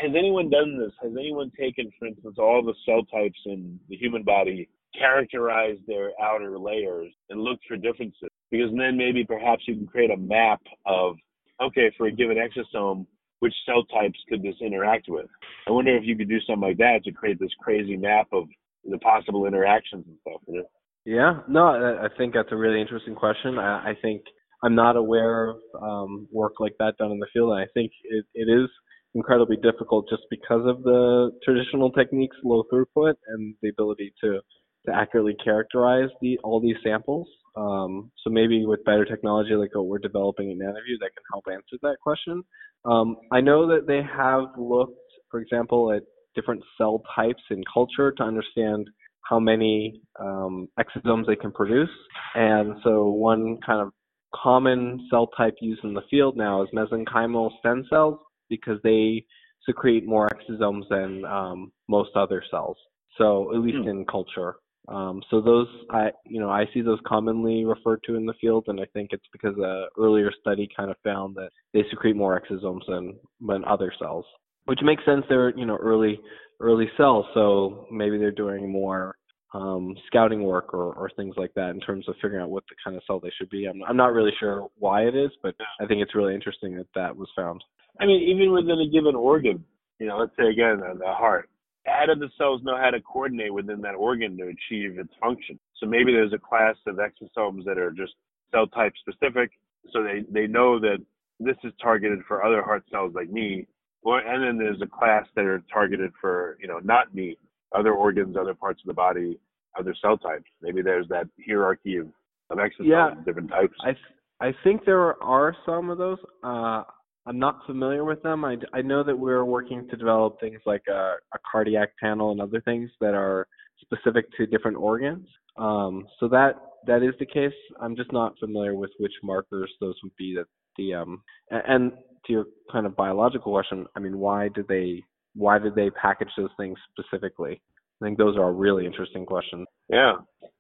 has 0.02 0.12
anyone 0.18 0.50
done 0.50 0.80
this? 0.80 0.92
Has 1.02 1.12
anyone 1.18 1.52
taken, 1.60 1.92
for 1.98 2.08
instance, 2.08 2.36
all 2.38 2.64
the 2.64 2.74
cell 2.86 3.04
types 3.06 3.40
in 3.46 3.80
the 3.90 3.96
human 3.96 4.24
body, 4.24 4.70
characterized 4.98 5.82
their 5.88 6.12
outer 6.22 6.58
layers, 6.58 7.12
and 7.30 7.42
looked 7.42 7.64
for 7.68 7.78
differences? 7.78 8.30
Because 8.52 8.70
then 8.78 8.98
maybe 8.98 9.24
perhaps 9.26 9.64
you 9.68 9.76
can 9.76 9.88
create 9.88 10.12
a 10.12 10.18
map 10.18 10.62
of, 10.86 11.16
okay, 11.62 11.92
for 11.98 12.08
a 12.08 12.12
given 12.12 12.38
exosome, 12.38 13.06
which 13.40 13.54
cell 13.66 13.84
types 13.86 14.20
could 14.28 14.42
this 14.42 14.56
interact 14.62 15.06
with? 15.08 15.28
I 15.68 15.72
wonder 15.72 15.96
if 15.96 16.04
you 16.06 16.18
could 16.18 16.30
do 16.30 16.40
something 16.42 16.68
like 16.68 16.78
that 16.78 17.04
to 17.06 17.12
create 17.12 17.40
this 17.40 17.54
crazy 17.62 17.96
map 17.96 18.28
of 18.34 18.48
the 18.90 18.98
possible 19.00 19.46
interactions 19.46 20.06
and 20.08 20.18
stuff. 20.22 20.42
You 20.48 20.58
know? 20.60 20.66
Yeah, 21.06 21.40
no, 21.48 21.66
I 21.68 22.08
think 22.18 22.34
that's 22.34 22.52
a 22.52 22.58
really 22.58 22.82
interesting 22.82 23.16
question. 23.16 23.58
I, 23.58 23.92
I 23.92 23.94
think 24.02 24.24
I'm 24.64 24.76
not 24.76 24.98
aware 24.98 25.50
of 25.50 25.58
um, 25.82 26.28
work 26.32 26.54
like 26.60 26.76
that 26.80 26.98
done 26.98 27.12
in 27.12 27.20
the 27.20 27.28
field, 27.34 27.52
and 27.52 27.62
I 27.62 27.68
think 27.74 27.92
it, 28.04 28.26
it 28.34 28.52
is 28.52 28.70
incredibly 29.16 29.58
difficult 29.58 30.06
just 30.10 30.24
because 30.30 30.66
of 30.66 30.84
the 30.84 31.32
traditional 31.44 31.92
techniques, 31.92 32.38
low 32.44 32.64
throughput, 32.72 33.16
and 33.28 33.56
the 33.62 33.70
ability 33.70 34.14
to 34.24 34.40
to 34.86 34.96
accurately 34.96 35.36
characterize 35.44 36.10
the 36.22 36.38
all 36.44 36.62
these 36.62 36.78
samples. 36.84 37.28
Um, 37.56 38.12
so 38.24 38.30
maybe 38.30 38.66
with 38.66 38.84
better 38.86 39.06
technology 39.06 39.54
like 39.56 39.76
what 39.76 39.88
we're 39.88 40.00
developing 40.00 40.52
at 40.52 40.58
NanoView, 40.58 41.00
that 41.02 41.12
can 41.16 41.24
help 41.34 41.46
answer 41.52 41.78
that 41.82 41.98
question. 42.02 42.44
Um, 42.86 43.18
I 43.32 43.42
know 43.42 43.68
that 43.68 43.88
they 43.88 44.02
have 44.16 44.46
looked, 44.58 44.94
for 45.30 45.42
example, 45.42 45.92
at 45.92 46.04
different 46.36 46.64
cell 46.78 47.04
types 47.16 47.42
in 47.52 47.62
culture 47.72 48.12
to 48.12 48.24
understand 48.24 48.88
how 49.24 49.40
many 49.40 50.02
um, 50.20 50.70
exosomes 50.80 51.28
they 51.28 51.36
can 51.36 51.52
produce. 51.52 51.90
And 52.36 52.76
so 52.84 53.10
one 53.10 53.58
kind 53.66 53.82
of 53.82 53.92
common 54.34 55.06
cell 55.10 55.28
type 55.36 55.56
used 55.60 55.84
in 55.84 55.94
the 55.94 56.02
field 56.10 56.38
now 56.38 56.64
is 56.64 56.70
mesenchymal 56.74 57.50
stem 57.60 57.84
cells 57.90 58.20
because 58.50 58.80
they 58.84 59.26
secrete 59.66 60.06
more 60.06 60.30
exosomes 60.30 60.84
than 60.90 61.26
um, 61.26 61.72
most 61.88 62.12
other 62.16 62.44
cells. 62.50 62.78
So 63.18 63.54
at 63.54 63.62
least 63.62 63.78
mm. 63.78 63.90
in 63.90 64.06
culture. 64.06 64.56
Um, 64.88 65.22
so 65.30 65.42
those, 65.42 65.68
I, 65.92 66.12
you 66.26 66.40
know, 66.40 66.50
I 66.50 66.66
see 66.74 66.82
those 66.82 67.00
commonly 67.06 67.64
referred 67.64 68.02
to 68.08 68.16
in 68.16 68.26
the 68.26 68.34
field, 68.42 68.66
and 68.68 68.80
I 68.80 68.86
think 68.94 69.10
it's 69.12 69.26
because 69.32 69.56
a 69.58 69.86
earlier 70.00 70.32
study 70.42 70.68
kind 70.76 70.90
of 70.90 70.98
found 71.04 71.36
that 71.36 71.52
they 71.74 71.84
secrete 71.92 72.16
more 72.16 72.42
exosomes 72.42 72.82
than 72.88 73.16
than 73.46 73.64
other 73.66 73.94
cells, 74.00 74.26
which 74.66 74.80
makes 74.82 75.06
sense. 75.06 75.26
They're, 75.30 75.56
you 75.56 75.66
know, 75.66 75.78
early 75.78 76.20
early 76.60 76.90
cells, 76.98 77.26
so 77.34 77.86
maybe 77.92 78.18
they're 78.18 78.32
doing 78.32 78.72
more 78.72 79.16
um, 79.54 79.96
scouting 80.08 80.44
work 80.44 80.74
or, 80.74 80.94
or 80.94 81.10
things 81.16 81.36
like 81.38 81.54
that 81.56 81.72
in 81.72 81.80
terms 81.80 82.08
of 82.08 82.16
figuring 82.22 82.44
out 82.44 82.50
what 82.50 82.64
the 82.70 82.76
kind 82.84 82.96
of 82.96 83.04
cell 83.06 83.20
they 83.20 83.32
should 83.38 83.50
be. 83.50 83.66
I'm, 83.66 83.82
I'm 83.88 83.98
not 83.98 84.14
really 84.14 84.34
sure 84.40 84.68
why 84.78 85.04
it 85.04 85.16
is, 85.16 85.32
but 85.42 85.56
I 85.82 85.86
think 85.86 86.02
it's 86.02 86.16
really 86.16 86.36
interesting 86.36 86.76
that 86.78 86.88
that 86.96 87.16
was 87.16 87.30
found. 87.36 87.64
I 88.00 88.06
mean, 88.06 88.22
even 88.30 88.54
within 88.54 88.80
a 88.80 88.90
given 88.90 89.16
organ, 89.16 89.64
you 90.00 90.08
know, 90.08 90.18
let's 90.18 90.32
say 90.38 90.48
again 90.48 90.80
the 90.80 91.14
heart, 91.14 91.50
how 91.86 92.06
do 92.06 92.20
the 92.20 92.30
cells 92.38 92.62
know 92.64 92.78
how 92.78 92.90
to 92.90 93.02
coordinate 93.02 93.54
within 93.54 93.82
that 93.82 93.96
organ 93.96 94.38
to 94.38 94.44
achieve 94.44 94.98
its 95.00 95.14
function? 95.20 95.60
So 95.78 95.86
maybe 95.86 96.12
there's 96.12 96.34
a 96.34 96.38
class 96.38 96.76
of 96.88 96.98
exosomes 96.98 97.66
that 97.66 97.78
are 97.78 97.92
just 97.92 98.14
cell 98.52 98.68
type 98.68 98.94
specific, 99.02 99.52
so 99.92 100.04
they 100.04 100.24
they 100.32 100.48
know 100.48 100.80
that 100.80 100.98
this 101.40 101.58
is 101.64 101.74
targeted 101.82 102.20
for 102.28 102.44
other 102.44 102.62
heart 102.62 102.84
cells 102.92 103.14
like 103.16 103.30
me, 103.30 103.68
or 104.04 104.20
and 104.20 104.44
then 104.44 104.58
there's 104.58 104.82
a 104.82 104.88
class 104.88 105.26
that 105.36 105.46
are 105.46 105.64
targeted 105.72 106.12
for 106.20 106.58
you 106.62 106.68
know 106.68 106.80
not 106.84 107.14
me, 107.14 107.38
other 107.76 107.94
organs, 107.94 108.36
other 108.38 108.54
parts 108.54 108.82
of 108.82 108.88
the 108.88 108.94
body, 108.94 109.38
other 109.78 109.96
cell 110.02 110.18
types. 110.18 110.46
Maybe 110.62 110.82
there's 110.82 111.08
that 111.10 111.28
hierarchy 111.46 111.98
of, 111.98 112.08
of 112.50 112.58
exosomes, 112.58 112.86
yeah, 112.86 113.10
different 113.26 113.50
types. 113.50 113.76
I 113.84 113.92
th- 113.92 113.98
I 114.42 114.54
think 114.64 114.86
there 114.86 115.22
are 115.22 115.56
some 115.66 115.90
of 115.90 115.98
those. 115.98 116.18
Uh, 116.44 116.84
I'm 117.30 117.38
not 117.38 117.64
familiar 117.68 118.04
with 118.04 118.24
them. 118.24 118.44
I, 118.44 118.58
I 118.74 118.82
know 118.82 119.04
that 119.04 119.18
we're 119.18 119.46
working 119.46 119.88
to 119.88 119.96
develop 119.96 120.40
things 120.40 120.60
like 120.66 120.82
a, 120.90 121.14
a 121.34 121.38
cardiac 121.50 121.92
panel 122.02 122.32
and 122.32 122.42
other 122.42 122.60
things 122.62 122.90
that 123.02 123.14
are 123.14 123.48
specific 123.82 124.26
to 124.38 124.48
different 124.48 124.78
organs. 124.78 125.28
Um, 125.56 126.08
so 126.20 126.28
that 126.30 126.54
that 126.88 127.04
is 127.04 127.14
the 127.20 127.28
case. 127.28 127.54
I'm 127.80 127.96
just 127.96 128.12
not 128.12 128.34
familiar 128.40 128.74
with 128.74 128.90
which 128.98 129.12
markers 129.22 129.72
those 129.80 129.94
would 130.02 130.16
be. 130.18 130.36
That 130.36 130.46
the 130.76 130.96
um 130.96 131.22
and 131.52 131.92
to 132.26 132.34
your 132.34 132.46
kind 132.72 132.88
of 132.88 132.96
biological 132.96 133.52
question, 133.52 133.86
I 133.96 134.00
mean, 134.00 134.18
why 134.18 134.50
did 134.50 134.68
they 134.68 135.04
why 135.36 135.60
did 135.60 135.76
they 135.76 135.92
package 135.92 136.30
those 136.36 136.50
things 136.58 136.80
specifically? 136.92 137.62
I 138.02 138.06
think 138.06 138.18
those 138.18 138.38
are 138.38 138.52
really 138.54 138.88
interesting 138.88 139.26
questions. 139.26 139.68
Yeah. 139.88 140.14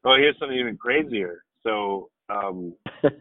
Well, 0.04 0.18
here's 0.18 0.38
something 0.38 0.58
even 0.58 0.78
crazier. 0.78 1.44
So, 1.64 2.10
um, 2.30 2.76
our 3.04 3.12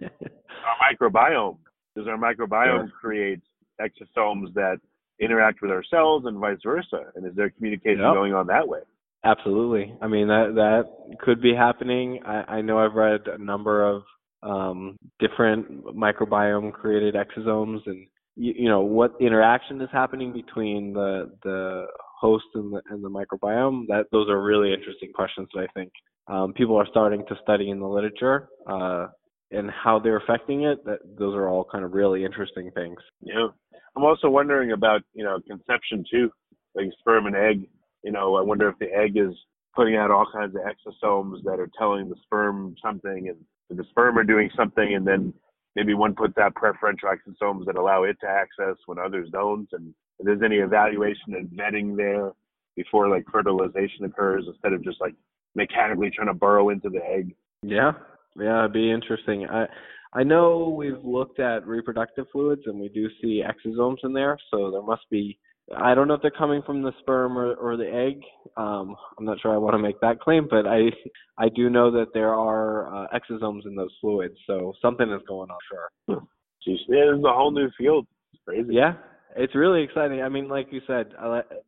microbiome. 0.92 1.56
Does 1.96 2.06
our 2.06 2.16
microbiome 2.16 2.86
yeah. 2.86 2.92
create 3.00 3.40
exosomes 3.80 4.52
that 4.54 4.78
interact 5.20 5.62
with 5.62 5.70
our 5.70 5.84
cells 5.90 6.24
and 6.26 6.38
vice 6.38 6.58
versa? 6.64 7.06
And 7.14 7.26
is 7.26 7.34
there 7.34 7.50
communication 7.50 8.00
yep. 8.00 8.14
going 8.14 8.34
on 8.34 8.46
that 8.48 8.66
way? 8.66 8.80
Absolutely. 9.24 9.94
I 10.00 10.06
mean 10.06 10.28
that 10.28 10.52
that 10.54 11.18
could 11.18 11.42
be 11.42 11.54
happening. 11.54 12.20
I, 12.24 12.56
I 12.58 12.60
know 12.60 12.78
I've 12.78 12.94
read 12.94 13.26
a 13.26 13.42
number 13.42 13.84
of 13.84 14.02
um, 14.42 14.96
different 15.18 15.84
microbiome 15.86 16.72
created 16.72 17.14
exosomes 17.14 17.80
and 17.86 18.06
you, 18.36 18.54
you 18.56 18.68
know 18.68 18.80
what 18.80 19.14
interaction 19.20 19.80
is 19.80 19.88
happening 19.92 20.32
between 20.32 20.92
the 20.92 21.32
the 21.42 21.86
host 22.20 22.44
and 22.54 22.72
the 22.72 22.80
and 22.90 23.02
the 23.04 23.10
microbiome 23.10 23.86
that 23.88 24.06
those 24.12 24.28
are 24.28 24.40
really 24.40 24.72
interesting 24.72 25.12
questions 25.12 25.48
that 25.54 25.62
I 25.62 25.66
think 25.74 25.90
um, 26.28 26.52
people 26.52 26.76
are 26.76 26.86
starting 26.88 27.24
to 27.28 27.34
study 27.42 27.70
in 27.70 27.80
the 27.80 27.88
literature 27.88 28.48
uh, 28.70 29.08
and 29.50 29.70
how 29.70 29.98
they're 29.98 30.18
affecting 30.18 30.64
it 30.64 30.84
that 30.84 30.98
those 31.18 31.34
are 31.34 31.48
all 31.48 31.66
kind 31.70 31.84
of 31.84 31.92
really 31.92 32.24
interesting 32.24 32.70
things. 32.74 32.98
Yeah. 33.20 33.48
I'm 33.96 34.04
also 34.04 34.28
wondering 34.28 34.72
about 34.72 35.02
you 35.14 35.24
know 35.24 35.38
conception 35.46 36.04
too 36.10 36.30
like 36.74 36.86
sperm 37.00 37.26
and 37.26 37.36
egg. 37.36 37.68
You 38.04 38.12
know 38.12 38.36
I 38.36 38.42
wonder 38.42 38.68
if 38.68 38.78
the 38.78 38.92
egg 38.94 39.16
is 39.16 39.34
putting 39.74 39.96
out 39.96 40.10
all 40.10 40.26
kinds 40.32 40.54
of 40.54 40.62
exosomes 40.62 41.42
that 41.44 41.60
are 41.60 41.70
telling 41.78 42.08
the 42.08 42.16
sperm 42.22 42.74
something 42.82 43.28
and 43.28 43.78
the 43.78 43.84
sperm 43.90 44.18
are 44.18 44.24
doing 44.24 44.50
something 44.56 44.94
and 44.94 45.06
then 45.06 45.32
maybe 45.78 45.94
one 45.94 46.12
puts 46.12 46.36
out 46.38 46.54
preferential 46.56 47.08
exosomes 47.08 47.64
that 47.64 47.76
allow 47.76 48.02
it 48.02 48.16
to 48.20 48.26
access 48.26 48.76
when 48.86 48.98
others 48.98 49.28
don't, 49.30 49.68
and 49.72 49.94
if 50.18 50.26
there's 50.26 50.42
any 50.44 50.56
evaluation 50.56 51.34
and 51.34 51.48
vetting 51.50 51.96
there 51.96 52.32
before 52.74 53.08
like 53.08 53.24
fertilization 53.30 54.04
occurs 54.04 54.44
instead 54.48 54.72
of 54.72 54.82
just 54.82 55.00
like 55.00 55.14
mechanically 55.54 56.10
trying 56.10 56.26
to 56.26 56.34
burrow 56.34 56.70
into 56.70 56.88
the 56.88 57.00
egg. 57.04 57.32
Yeah, 57.62 57.92
yeah, 58.40 58.60
it'd 58.60 58.72
be 58.72 58.90
interesting. 58.90 59.46
I 59.46 59.66
I 60.14 60.22
know 60.22 60.74
we've 60.76 61.04
looked 61.04 61.38
at 61.38 61.66
reproductive 61.66 62.26
fluids 62.32 62.62
and 62.66 62.80
we 62.80 62.88
do 62.88 63.08
see 63.20 63.42
exosomes 63.44 63.98
in 64.04 64.12
there, 64.12 64.38
so 64.50 64.70
there 64.70 64.82
must 64.82 65.08
be 65.10 65.38
I 65.76 65.94
don't 65.94 66.08
know 66.08 66.14
if 66.14 66.22
they're 66.22 66.30
coming 66.30 66.62
from 66.62 66.82
the 66.82 66.92
sperm 67.00 67.36
or, 67.36 67.54
or 67.54 67.76
the 67.76 67.92
egg. 67.92 68.22
Um, 68.56 68.96
I'm 69.18 69.26
not 69.26 69.38
sure 69.40 69.52
I 69.52 69.58
want 69.58 69.74
to 69.74 69.78
make 69.78 70.00
that 70.00 70.20
claim, 70.20 70.48
but 70.48 70.66
I 70.66 70.90
I 71.36 71.48
do 71.50 71.68
know 71.68 71.90
that 71.90 72.14
there 72.14 72.34
are 72.34 73.04
uh, 73.04 73.06
exosomes 73.14 73.66
in 73.66 73.74
those 73.74 73.94
fluids, 74.00 74.36
so 74.46 74.72
something 74.80 75.10
is 75.12 75.22
going 75.28 75.50
on. 75.50 75.58
Sure. 75.68 76.22
Jeez, 76.66 76.78
yeah, 76.88 77.10
this 77.10 77.18
is 77.18 77.24
a 77.24 77.32
whole 77.32 77.50
new 77.50 77.68
field. 77.76 78.06
It's 78.32 78.42
crazy. 78.44 78.74
Yeah, 78.74 78.94
it's 79.36 79.54
really 79.54 79.82
exciting. 79.82 80.22
I 80.22 80.28
mean, 80.28 80.48
like 80.48 80.68
you 80.70 80.80
said, 80.86 81.10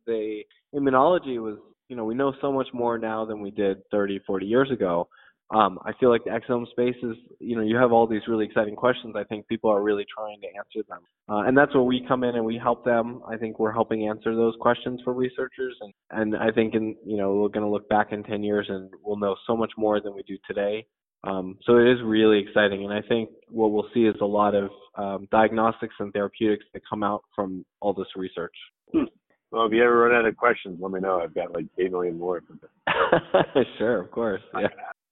the 0.05 0.41
immunology 0.75 1.39
was, 1.41 1.57
you 1.87 1.95
know, 1.95 2.05
we 2.05 2.15
know 2.15 2.33
so 2.41 2.51
much 2.51 2.67
more 2.73 2.97
now 2.97 3.23
than 3.25 3.39
we 3.39 3.51
did 3.51 3.77
30, 3.91 4.19
40 4.25 4.45
years 4.45 4.71
ago 4.71 5.07
um, 5.53 5.79
I 5.83 5.91
feel 5.99 6.09
like 6.09 6.23
the 6.23 6.29
exosome 6.29 6.69
space 6.69 6.95
is, 7.03 7.17
you 7.39 7.57
know, 7.57 7.61
you 7.61 7.75
have 7.75 7.91
all 7.91 8.07
these 8.07 8.21
really 8.27 8.45
exciting 8.45 8.75
questions. 8.75 9.15
I 9.17 9.25
think 9.25 9.47
people 9.47 9.69
are 9.69 9.81
really 9.81 10.05
trying 10.13 10.39
to 10.41 10.47
answer 10.47 10.87
them, 10.87 10.99
uh, 11.29 11.47
and 11.47 11.57
that's 11.57 11.73
where 11.73 11.83
we 11.83 12.05
come 12.07 12.23
in 12.23 12.35
and 12.35 12.45
we 12.45 12.57
help 12.57 12.85
them. 12.85 13.21
I 13.27 13.35
think 13.35 13.59
we're 13.59 13.73
helping 13.73 14.07
answer 14.07 14.35
those 14.35 14.55
questions 14.61 15.01
for 15.03 15.13
researchers, 15.13 15.75
and 15.81 15.93
and 16.11 16.37
I 16.37 16.51
think 16.51 16.73
in, 16.73 16.95
you 17.05 17.17
know, 17.17 17.33
we're 17.33 17.49
going 17.49 17.65
to 17.65 17.69
look 17.69 17.89
back 17.89 18.11
in 18.11 18.23
10 18.23 18.43
years 18.43 18.67
and 18.69 18.89
we'll 19.03 19.17
know 19.17 19.35
so 19.45 19.57
much 19.57 19.71
more 19.77 19.99
than 19.99 20.15
we 20.15 20.23
do 20.23 20.37
today. 20.47 20.85
Um, 21.23 21.57
so 21.65 21.77
it 21.77 21.87
is 21.87 21.99
really 22.03 22.39
exciting, 22.39 22.83
and 22.85 22.93
I 22.93 23.01
think 23.07 23.29
what 23.49 23.71
we'll 23.71 23.89
see 23.93 24.05
is 24.05 24.15
a 24.21 24.25
lot 24.25 24.55
of 24.55 24.69
um, 24.95 25.27
diagnostics 25.31 25.93
and 25.99 26.13
therapeutics 26.13 26.65
that 26.73 26.81
come 26.89 27.03
out 27.03 27.23
from 27.35 27.65
all 27.81 27.93
this 27.93 28.07
research. 28.15 28.55
Hmm. 28.93 29.03
Well, 29.51 29.65
if 29.65 29.73
you 29.73 29.83
ever 29.83 29.97
run 29.97 30.15
out 30.15 30.25
of 30.25 30.37
questions, 30.37 30.79
let 30.81 30.91
me 30.91 31.01
know. 31.01 31.19
I've 31.19 31.35
got 31.35 31.53
like 31.53 31.65
eight 31.77 31.91
million 31.91 32.17
more. 32.17 32.41
sure, 33.77 33.99
of 33.99 34.09
course. 34.11 34.41
Yeah. 34.57 34.67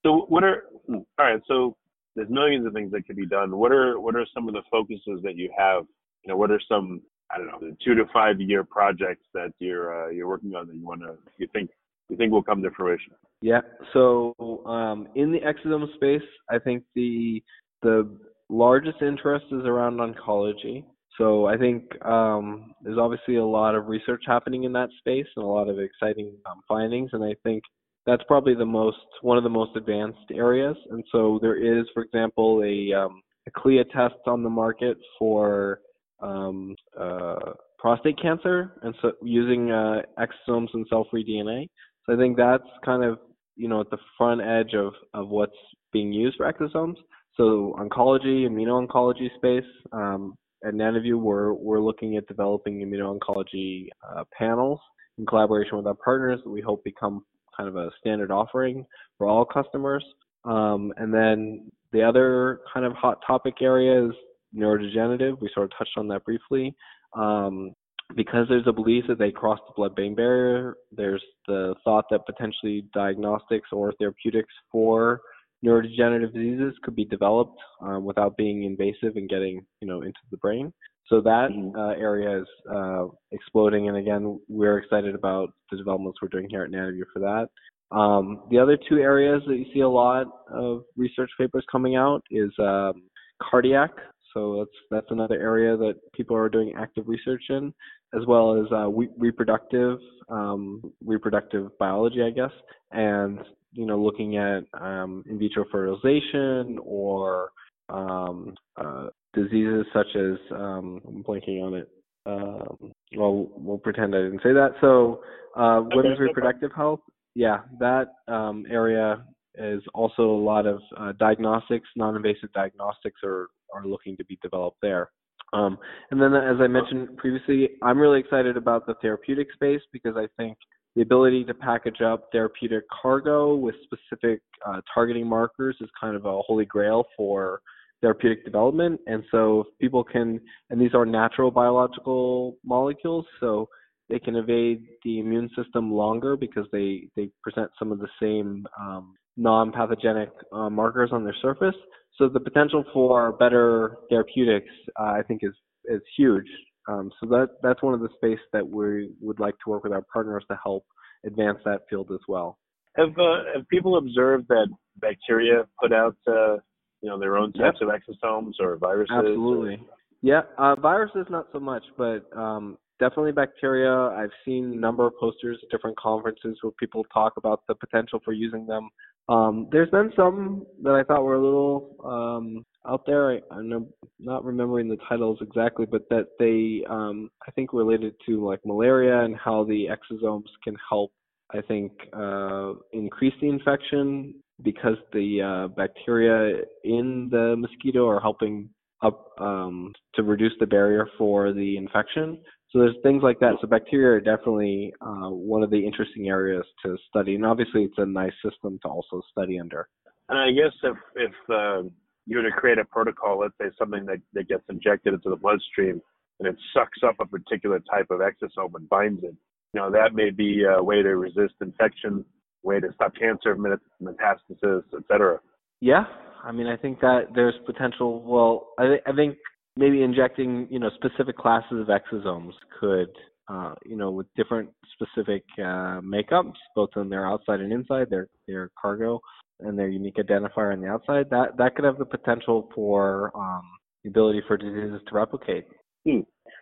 So 0.05 0.25
what 0.29 0.43
are 0.43 0.63
all 0.89 1.05
right? 1.17 1.41
So 1.47 1.75
there's 2.15 2.29
millions 2.29 2.65
of 2.65 2.73
things 2.73 2.91
that 2.91 3.05
could 3.05 3.15
be 3.15 3.25
done. 3.25 3.57
What 3.57 3.71
are 3.71 3.99
what 3.99 4.15
are 4.15 4.25
some 4.33 4.47
of 4.47 4.53
the 4.53 4.61
focuses 4.71 5.21
that 5.23 5.35
you 5.35 5.49
have? 5.57 5.85
You 6.23 6.29
know, 6.29 6.37
what 6.37 6.51
are 6.51 6.61
some 6.67 7.01
I 7.31 7.37
don't 7.37 7.47
know, 7.47 7.75
two 7.83 7.95
to 7.95 8.05
five 8.11 8.39
year 8.39 8.63
projects 8.63 9.25
that 9.33 9.51
you're 9.59 10.07
uh, 10.07 10.09
you're 10.09 10.27
working 10.27 10.55
on 10.55 10.67
that 10.67 10.75
you 10.75 10.85
want 10.85 11.01
to 11.01 11.15
you 11.37 11.47
think 11.53 11.69
you 12.09 12.17
think 12.17 12.31
will 12.31 12.43
come 12.43 12.61
to 12.63 12.71
fruition? 12.71 13.13
Yeah. 13.41 13.61
So 13.93 14.35
um, 14.65 15.07
in 15.15 15.31
the 15.31 15.39
exosome 15.39 15.93
space, 15.95 16.27
I 16.49 16.59
think 16.59 16.83
the 16.95 17.43
the 17.81 18.09
largest 18.49 19.01
interest 19.01 19.45
is 19.51 19.65
around 19.65 19.99
oncology. 19.99 20.83
So 21.17 21.45
I 21.45 21.57
think 21.57 21.83
um, 22.05 22.73
there's 22.81 22.97
obviously 22.97 23.35
a 23.35 23.45
lot 23.45 23.75
of 23.75 23.87
research 23.87 24.23
happening 24.25 24.63
in 24.63 24.71
that 24.73 24.89
space 24.99 25.27
and 25.35 25.43
a 25.43 25.47
lot 25.47 25.67
of 25.67 25.77
exciting 25.77 26.31
um, 26.49 26.61
findings. 26.67 27.09
And 27.13 27.23
I 27.23 27.35
think 27.43 27.61
that's 28.09 28.23
probably 28.27 28.55
the 28.55 28.65
most 28.65 28.97
one 29.21 29.37
of 29.37 29.43
the 29.43 29.49
most 29.49 29.75
advanced 29.75 30.31
areas. 30.33 30.75
And 30.89 31.03
so 31.11 31.37
there 31.41 31.55
is, 31.55 31.85
for 31.93 32.03
example, 32.03 32.63
a, 32.63 32.93
um, 32.93 33.21
a 33.47 33.51
CLIA 33.51 33.85
test 33.85 34.15
on 34.25 34.41
the 34.41 34.49
market 34.49 34.97
for 35.17 35.81
um, 36.21 36.75
uh, 36.99 37.53
prostate 37.77 38.19
cancer, 38.21 38.73
and 38.81 38.95
so 39.01 39.11
using 39.21 39.71
uh, 39.71 40.01
exosomes 40.17 40.67
and 40.73 40.85
cell-free 40.89 41.23
DNA. 41.23 41.67
So 42.05 42.13
I 42.13 42.17
think 42.17 42.35
that's 42.35 42.63
kind 42.83 43.03
of 43.03 43.19
you 43.55 43.67
know 43.69 43.81
at 43.81 43.89
the 43.89 43.97
front 44.17 44.41
edge 44.41 44.73
of 44.73 44.93
of 45.13 45.29
what's 45.29 45.53
being 45.93 46.11
used 46.11 46.37
for 46.37 46.51
exosomes. 46.51 46.95
So 47.37 47.75
oncology, 47.79 48.47
immuno-oncology 48.47 49.29
space. 49.37 49.69
Um, 49.93 50.35
at 50.65 50.73
Nanoview, 50.73 51.17
we're 51.19 51.53
we're 51.53 51.79
looking 51.79 52.17
at 52.17 52.27
developing 52.27 52.79
immuno-oncology 52.79 53.87
uh, 54.09 54.23
panels 54.37 54.79
in 55.17 55.25
collaboration 55.25 55.77
with 55.77 55.87
our 55.87 55.95
partners 56.03 56.39
that 56.43 56.49
we 56.49 56.61
hope 56.61 56.83
become 56.83 57.23
kind 57.59 57.67
of 57.67 57.75
a 57.75 57.89
standard 57.99 58.31
offering 58.31 58.85
for 59.17 59.27
all 59.27 59.43
customers. 59.43 60.03
Um, 60.45 60.93
and 60.97 61.13
then 61.13 61.69
the 61.91 62.01
other 62.01 62.61
kind 62.73 62.85
of 62.85 62.93
hot 62.93 63.19
topic 63.27 63.55
area 63.61 64.07
is 64.07 64.13
neurodegenerative. 64.55 65.39
We 65.41 65.49
sort 65.53 65.65
of 65.65 65.77
touched 65.77 65.97
on 65.97 66.07
that 66.07 66.23
briefly. 66.23 66.73
Um, 67.13 67.73
because 68.15 68.47
there's 68.49 68.65
a 68.65 68.73
belief 68.73 69.03
that 69.07 69.19
they 69.19 69.31
cross 69.31 69.59
the 69.67 69.73
blood-brain 69.75 70.15
barrier, 70.15 70.77
there's 70.91 71.23
the 71.47 71.75
thought 71.83 72.05
that 72.09 72.25
potentially 72.25 72.85
diagnostics 72.93 73.69
or 73.71 73.93
therapeutics 73.99 74.53
for 74.71 75.21
neurodegenerative 75.63 76.33
diseases 76.33 76.73
could 76.83 76.95
be 76.95 77.05
developed 77.05 77.59
um, 77.81 78.05
without 78.05 78.37
being 78.37 78.63
invasive 78.63 79.15
and 79.15 79.29
getting 79.29 79.63
you 79.81 79.87
know 79.87 80.01
into 80.01 80.19
the 80.31 80.37
brain. 80.37 80.73
So 81.09 81.21
that 81.21 81.49
mm-hmm. 81.51 81.75
uh, 81.77 81.93
area 81.93 82.41
is 82.41 82.47
uh, 82.71 83.05
exploding, 83.31 83.89
and 83.89 83.97
again, 83.97 84.39
we're 84.47 84.77
excited 84.77 85.15
about 85.15 85.49
the 85.71 85.77
developments 85.77 86.19
we're 86.21 86.29
doing 86.29 86.47
here 86.49 86.63
at 86.63 86.71
Nanoview 86.71 87.03
for 87.11 87.19
that. 87.19 87.47
Um, 87.95 88.43
the 88.51 88.59
other 88.59 88.77
two 88.87 88.99
areas 88.99 89.41
that 89.47 89.55
you 89.55 89.65
see 89.73 89.79
a 89.79 89.89
lot 89.89 90.27
of 90.53 90.83
research 90.95 91.31
papers 91.39 91.65
coming 91.71 91.95
out 91.95 92.21
is 92.29 92.51
um, 92.59 93.03
cardiac. 93.41 93.89
So 94.33 94.59
that's 94.59 94.77
that's 94.91 95.11
another 95.11 95.39
area 95.41 95.75
that 95.75 95.95
people 96.13 96.37
are 96.37 96.49
doing 96.49 96.73
active 96.77 97.07
research 97.07 97.43
in, 97.49 97.73
as 98.13 98.25
well 98.27 98.61
as 98.61 98.71
uh, 98.71 98.87
we, 98.87 99.09
reproductive 99.17 99.97
um, 100.29 100.81
reproductive 101.03 101.75
biology, 101.79 102.21
I 102.21 102.29
guess, 102.29 102.51
and 102.91 103.39
you 103.73 103.87
know 103.87 103.97
looking 103.99 104.37
at 104.37 104.65
um, 104.79 105.23
in 105.27 105.39
vitro 105.39 105.65
fertilization 105.71 106.77
or 106.83 107.49
um, 107.89 108.53
uh, 108.77 109.07
diseases 109.33 109.85
such 109.93 110.07
as 110.15 110.37
um, 110.51 111.01
I'm 111.07 111.23
blanking 111.23 111.61
on 111.61 111.73
it. 111.73 111.89
Um, 112.25 112.91
well, 113.17 113.47
we'll 113.55 113.77
pretend 113.77 114.15
I 114.15 114.19
didn't 114.19 114.43
say 114.43 114.53
that. 114.53 114.73
So, 114.81 115.21
uh, 115.55 115.81
women's 115.93 116.19
reproductive 116.19 116.71
health 116.75 116.99
yeah, 117.35 117.59
that 117.79 118.07
um, 118.27 118.65
area 118.69 119.23
is 119.55 119.81
also 119.93 120.23
a 120.23 120.43
lot 120.43 120.65
of 120.65 120.81
uh, 120.97 121.13
diagnostics, 121.19 121.87
non-invasive 121.95 122.51
diagnostics 122.53 123.21
are 123.23 123.47
are 123.73 123.85
looking 123.85 124.17
to 124.17 124.25
be 124.25 124.37
developed 124.41 124.77
there. 124.81 125.11
Um, 125.53 125.77
and 126.11 126.21
then, 126.21 126.33
as 126.33 126.57
I 126.59 126.67
mentioned 126.67 127.17
previously, 127.17 127.69
I'm 127.83 127.97
really 127.97 128.19
excited 128.19 128.57
about 128.57 128.85
the 128.87 128.95
therapeutic 129.01 129.47
space 129.53 129.81
because 129.93 130.15
I 130.17 130.27
think 130.37 130.57
the 130.95 131.01
ability 131.01 131.43
to 131.45 131.53
package 131.53 132.01
up 132.01 132.29
therapeutic 132.31 132.83
cargo 132.89 133.55
with 133.55 133.75
specific 133.83 134.41
uh, 134.67 134.81
targeting 134.93 135.27
markers 135.27 135.77
is 135.81 135.89
kind 135.99 136.15
of 136.15 136.25
a 136.25 136.41
holy 136.41 136.65
grail 136.65 137.05
for 137.15 137.61
therapeutic 138.01 138.45
development. 138.45 138.99
And 139.07 139.23
so, 139.31 139.65
people 139.79 140.03
can, 140.03 140.39
and 140.69 140.79
these 140.79 140.93
are 140.93 141.05
natural 141.05 141.51
biological 141.51 142.57
molecules, 142.63 143.25
so 143.39 143.69
they 144.09 144.19
can 144.19 144.35
evade 144.35 144.85
the 145.03 145.19
immune 145.19 145.49
system 145.55 145.91
longer 145.91 146.35
because 146.35 146.65
they, 146.71 147.07
they 147.15 147.29
present 147.43 147.69
some 147.77 147.91
of 147.91 147.99
the 147.99 148.07
same 148.21 148.65
um, 148.79 149.13
non-pathogenic 149.37 150.29
uh, 150.51 150.69
markers 150.69 151.11
on 151.13 151.23
their 151.23 151.35
surface. 151.41 151.75
So 152.17 152.27
the 152.27 152.39
potential 152.39 152.83
for 152.93 153.31
better 153.33 153.97
therapeutics, 154.09 154.73
uh, 154.99 155.13
I 155.13 155.21
think, 155.27 155.41
is 155.43 155.53
is 155.85 156.01
huge. 156.17 156.47
Um, 156.87 157.11
so 157.19 157.27
that 157.27 157.49
that's 157.63 157.81
one 157.81 157.93
of 157.93 158.01
the 158.01 158.09
space 158.15 158.39
that 158.51 158.67
we 158.67 159.11
would 159.21 159.39
like 159.39 159.55
to 159.63 159.69
work 159.69 159.83
with 159.83 159.93
our 159.93 160.03
partners 160.11 160.43
to 160.51 160.59
help 160.61 160.85
advance 161.25 161.59
that 161.65 161.81
field 161.89 162.09
as 162.11 162.19
well. 162.27 162.57
Have 162.97 163.17
uh, 163.17 163.43
have 163.55 163.67
people 163.69 163.97
observed 163.97 164.47
that 164.49 164.67
bacteria 164.97 165.63
put 165.81 165.93
out 165.93 166.17
uh, 166.27 166.57
you 167.01 167.09
know 167.09 167.19
their 167.19 167.37
own 167.37 167.53
types 167.53 167.79
yep. 167.81 167.89
of 167.89 168.01
exosomes 168.01 168.53
or 168.59 168.77
viruses? 168.77 169.15
Absolutely. 169.15 169.75
Or... 169.75 169.95
Yeah, 170.21 170.41
uh, 170.57 170.75
viruses 170.75 171.25
not 171.29 171.47
so 171.53 171.59
much, 171.59 171.83
but 171.97 172.25
um, 172.37 172.77
definitely 172.99 173.31
bacteria. 173.31 173.91
I've 173.91 174.31
seen 174.43 174.73
a 174.73 174.75
number 174.75 175.07
of 175.07 175.13
posters 175.19 175.57
at 175.63 175.69
different 175.69 175.97
conferences 175.97 176.57
where 176.61 176.71
people 176.79 177.05
talk 177.13 177.33
about 177.37 177.61
the 177.67 177.75
potential 177.75 178.19
for 178.23 178.33
using 178.33 178.65
them. 178.67 178.89
Um, 179.29 179.67
there's 179.71 179.89
been 179.91 180.11
some 180.15 180.65
that 180.83 180.93
I 180.93 181.03
thought 181.03 181.23
were 181.23 181.35
a 181.35 181.43
little 181.43 181.95
um, 182.03 182.65
out 182.87 183.05
there. 183.05 183.31
I, 183.31 183.39
I'm 183.51 183.87
not 184.19 184.43
remembering 184.43 184.89
the 184.89 184.97
titles 185.07 185.37
exactly, 185.41 185.85
but 185.85 186.09
that 186.09 186.29
they, 186.39 186.83
um, 186.89 187.29
I 187.47 187.51
think, 187.51 187.71
related 187.71 188.15
to 188.25 188.45
like 188.45 188.59
malaria 188.65 189.23
and 189.23 189.37
how 189.37 189.63
the 189.63 189.87
exosomes 189.87 190.49
can 190.63 190.75
help. 190.89 191.11
I 191.51 191.61
think 191.61 191.91
uh, 192.13 192.73
increase 192.91 193.33
the 193.41 193.49
infection 193.49 194.35
because 194.63 194.97
the 195.13 195.41
uh, 195.41 195.67
bacteria 195.75 196.63
in 196.83 197.29
the 197.31 197.55
mosquito 197.57 198.07
are 198.07 198.19
helping 198.19 198.69
up 199.01 199.31
um, 199.39 199.93
to 200.15 200.23
reduce 200.23 200.51
the 200.59 200.65
barrier 200.65 201.07
for 201.17 201.53
the 201.53 201.77
infection. 201.77 202.41
So 202.71 202.79
there's 202.79 202.95
things 203.01 203.23
like 203.23 203.39
that. 203.39 203.53
So 203.61 203.67
bacteria 203.67 204.17
are 204.17 204.19
definitely 204.19 204.93
uh, 205.01 205.29
one 205.29 205.63
of 205.63 205.71
the 205.71 205.83
interesting 205.83 206.27
areas 206.27 206.65
to 206.85 206.97
study, 207.07 207.35
and 207.35 207.45
obviously 207.45 207.83
it's 207.83 207.97
a 207.97 208.05
nice 208.05 208.33
system 208.43 208.77
to 208.83 208.89
also 208.89 209.21
study 209.31 209.59
under. 209.59 209.87
And 210.27 210.37
I 210.37 210.51
guess 210.51 210.73
if 210.83 210.97
if 211.15 211.31
uh, 211.49 211.89
you 212.27 212.37
were 212.37 212.43
to 212.43 212.51
create 212.51 212.77
a 212.77 212.85
protocol, 212.85 213.39
let's 213.39 213.55
say 213.59 213.75
something 213.79 214.05
that, 214.05 214.19
that 214.33 214.47
gets 214.47 214.63
injected 214.69 215.13
into 215.15 215.29
the 215.29 215.35
bloodstream 215.35 216.01
and 216.39 216.47
it 216.47 216.55
sucks 216.73 216.99
up 217.03 217.15
a 217.19 217.25
particular 217.25 217.79
type 217.91 218.07
of 218.11 218.19
exosome 218.19 218.75
and 218.75 218.87
binds 218.87 219.23
it, 219.23 219.35
you 219.73 219.81
know 219.81 219.89
that 219.89 220.13
may 220.13 220.29
be 220.29 220.63
a 220.63 220.81
way 220.81 221.01
to 221.01 221.15
resist 221.15 221.55
infection, 221.61 222.23
way 222.63 222.79
to 222.79 222.87
stop 222.95 223.13
cancer 223.15 223.55
metastasis, 223.55 224.83
etc. 224.97 225.39
Yeah, 225.81 226.03
I 226.43 226.51
mean, 226.51 226.67
I 226.67 226.77
think 226.77 226.99
that 227.01 227.27
there's 227.33 227.55
potential. 227.65 228.21
Well, 228.21 228.69
I, 228.77 228.97
I 229.09 229.15
think 229.15 229.37
maybe 229.79 230.03
injecting 230.03 230.67
you 230.69 230.79
know 230.79 230.89
specific 230.95 231.37
classes 231.37 231.79
of 231.79 231.87
exosomes 231.87 232.51
could 232.79 233.09
uh, 233.47 233.73
you 233.85 233.95
know 233.95 234.11
with 234.11 234.27
different 234.35 234.69
specific 234.93 235.43
uh, 235.57 236.01
makeups 236.01 236.59
both 236.75 236.89
on 236.95 237.09
their 237.09 237.25
outside 237.25 237.61
and 237.61 237.71
inside 237.71 238.07
their 238.09 238.27
their 238.47 238.69
cargo 238.79 239.19
and 239.61 239.79
their 239.79 239.87
unique 239.87 240.17
identifier 240.17 240.73
on 240.73 240.81
the 240.81 240.87
outside 240.87 241.29
that 241.29 241.57
that 241.57 241.75
could 241.75 241.85
have 241.85 241.97
the 241.97 242.05
potential 242.05 242.69
for 242.75 243.31
um, 243.35 243.63
the 244.03 244.09
ability 244.09 244.41
for 244.47 244.57
diseases 244.57 245.01
to 245.07 245.15
replicate 245.15 245.65
hmm. 246.05 246.19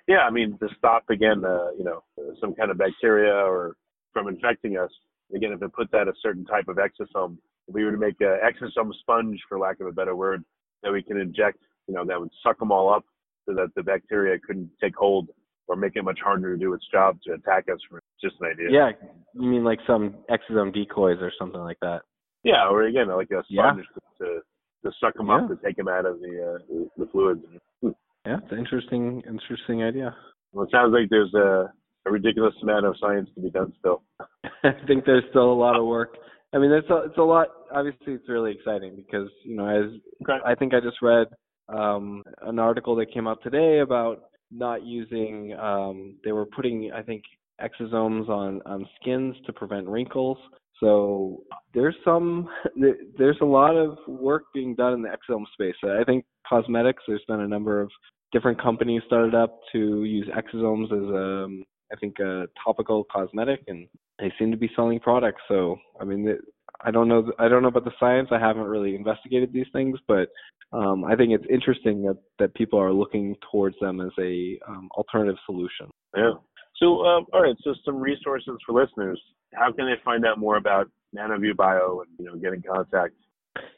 yeah 0.07 0.19
i 0.19 0.29
mean 0.29 0.57
to 0.59 0.67
stop 0.77 1.03
again 1.09 1.43
uh, 1.43 1.71
you 1.77 1.83
know 1.83 2.03
some 2.39 2.53
kind 2.53 2.69
of 2.69 2.77
bacteria 2.77 3.33
or 3.33 3.75
from 4.13 4.27
infecting 4.27 4.77
us 4.77 4.91
again 5.35 5.51
if 5.51 5.61
it 5.61 5.73
puts 5.73 5.93
out 5.93 6.07
a 6.07 6.13
certain 6.21 6.45
type 6.45 6.67
of 6.67 6.77
exosome 6.77 7.37
if 7.67 7.73
we 7.73 7.83
were 7.83 7.91
to 7.91 7.97
make 7.97 8.15
an 8.21 8.39
exosome 8.43 8.91
sponge 8.99 9.39
for 9.47 9.59
lack 9.59 9.79
of 9.79 9.87
a 9.87 9.91
better 9.91 10.15
word 10.15 10.43
that 10.83 10.91
we 10.91 11.01
can 11.03 11.17
inject 11.17 11.59
you 11.87 11.95
know, 11.95 12.05
that 12.05 12.19
would 12.19 12.31
suck 12.43 12.59
them 12.59 12.71
all 12.71 12.93
up 12.93 13.05
so 13.47 13.55
that 13.55 13.69
the 13.75 13.83
bacteria 13.83 14.37
couldn't 14.45 14.69
take 14.81 14.95
hold 14.95 15.29
or 15.67 15.75
make 15.75 15.95
it 15.95 16.03
much 16.03 16.19
harder 16.23 16.55
to 16.55 16.59
do 16.59 16.73
its 16.73 16.85
job 16.91 17.17
to 17.23 17.33
attack 17.33 17.65
us. 17.71 17.79
For 17.89 18.01
just 18.21 18.35
an 18.41 18.47
idea. 18.47 18.67
Yeah, 18.69 18.91
you 19.33 19.49
mean 19.49 19.63
like 19.63 19.79
some 19.87 20.15
exosome 20.29 20.73
decoys 20.73 21.17
or 21.21 21.31
something 21.39 21.59
like 21.59 21.77
that? 21.81 22.01
Yeah, 22.43 22.67
or 22.69 22.83
again, 22.83 23.07
like 23.09 23.31
a 23.31 23.43
sponge 23.51 23.85
yeah. 24.21 24.25
to, 24.25 24.39
to 24.85 24.91
suck 25.01 25.15
them 25.15 25.27
yeah. 25.27 25.35
up 25.37 25.49
to 25.49 25.57
take 25.65 25.75
them 25.75 25.87
out 25.87 26.05
of 26.05 26.19
the 26.19 26.55
uh, 26.55 26.85
the 26.97 27.07
fluids. 27.11 27.41
Hmm. 27.81 27.89
Yeah, 28.25 28.37
it's 28.43 28.51
an 28.51 28.59
interesting 28.59 29.21
interesting 29.27 29.83
idea. 29.83 30.15
Well, 30.53 30.65
it 30.65 30.71
sounds 30.71 30.93
like 30.93 31.09
there's 31.09 31.33
a, 31.33 31.71
a 32.07 32.11
ridiculous 32.11 32.53
amount 32.61 32.85
of 32.85 32.95
science 32.99 33.29
to 33.35 33.41
be 33.41 33.49
done 33.49 33.73
still. 33.79 34.03
I 34.63 34.71
think 34.87 35.05
there's 35.05 35.23
still 35.29 35.51
a 35.51 35.53
lot 35.53 35.77
of 35.77 35.85
work. 35.85 36.17
I 36.53 36.59
mean, 36.59 36.71
it's 36.71 36.89
a, 36.89 37.03
it's 37.05 37.17
a 37.17 37.23
lot. 37.23 37.47
Obviously, 37.71 38.13
it's 38.13 38.29
really 38.29 38.51
exciting 38.51 38.95
because 38.95 39.29
you 39.43 39.55
know, 39.55 39.67
as 39.67 39.91
okay. 40.23 40.39
I 40.45 40.55
think 40.55 40.73
I 40.73 40.79
just 40.79 41.01
read 41.01 41.27
um, 41.69 42.23
an 42.41 42.59
article 42.59 42.95
that 42.95 43.13
came 43.13 43.27
out 43.27 43.39
today 43.43 43.79
about 43.79 44.29
not 44.51 44.85
using. 44.85 45.53
Um, 45.59 46.15
they 46.23 46.31
were 46.31 46.45
putting, 46.45 46.91
I 46.95 47.01
think, 47.01 47.23
exosomes 47.61 48.29
on 48.29 48.61
on 48.65 48.87
skins 49.01 49.35
to 49.45 49.53
prevent 49.53 49.87
wrinkles. 49.87 50.37
So 50.79 51.43
there's 51.73 51.95
some 52.05 52.47
there's 53.17 53.37
a 53.41 53.45
lot 53.45 53.75
of 53.75 53.97
work 54.07 54.43
being 54.53 54.75
done 54.75 54.93
in 54.93 55.01
the 55.01 55.09
exosome 55.09 55.45
space. 55.53 55.75
I 55.83 56.03
think 56.05 56.25
cosmetics. 56.47 57.03
There's 57.07 57.23
been 57.27 57.41
a 57.41 57.47
number 57.47 57.81
of 57.81 57.91
different 58.31 58.61
companies 58.61 59.01
started 59.05 59.35
up 59.35 59.59
to 59.71 60.03
use 60.03 60.27
exosomes 60.35 60.85
as 60.85 61.09
a 61.13 61.45
um, 61.45 61.63
I 61.91 61.95
think 61.95 62.19
a 62.19 62.47
topical 62.63 63.05
cosmetic, 63.05 63.63
and 63.67 63.87
they 64.19 64.31
seem 64.37 64.51
to 64.51 64.57
be 64.57 64.69
selling 64.75 64.99
products. 64.99 65.41
So 65.47 65.77
I 65.99 66.03
mean, 66.03 66.37
I 66.81 66.91
don't 66.91 67.07
know. 67.07 67.31
I 67.39 67.47
don't 67.47 67.61
know 67.61 67.69
about 67.69 67.85
the 67.85 67.91
science. 67.99 68.29
I 68.31 68.39
haven't 68.39 68.63
really 68.63 68.95
investigated 68.95 69.51
these 69.51 69.67
things, 69.73 69.97
but 70.07 70.29
um, 70.73 71.05
I 71.05 71.15
think 71.15 71.31
it's 71.31 71.45
interesting 71.49 72.03
that 72.03 72.17
that 72.39 72.53
people 72.53 72.79
are 72.79 72.93
looking 72.93 73.35
towards 73.51 73.75
them 73.79 74.01
as 74.01 74.11
a 74.19 74.59
um, 74.67 74.89
alternative 74.95 75.37
solution. 75.45 75.89
Yeah. 76.15 76.33
So, 76.79 77.05
um, 77.05 77.25
all 77.33 77.41
right. 77.41 77.55
So, 77.63 77.73
some 77.83 77.97
resources 77.97 78.57
for 78.65 78.79
listeners. 78.79 79.21
How 79.53 79.71
can 79.71 79.85
they 79.85 79.95
find 80.03 80.25
out 80.25 80.37
more 80.37 80.57
about 80.57 80.89
NanoView 81.15 81.55
Bio 81.55 82.01
and 82.01 82.09
you 82.19 82.25
know 82.25 82.35
get 82.35 82.53
in 82.53 82.61
contact? 82.61 83.13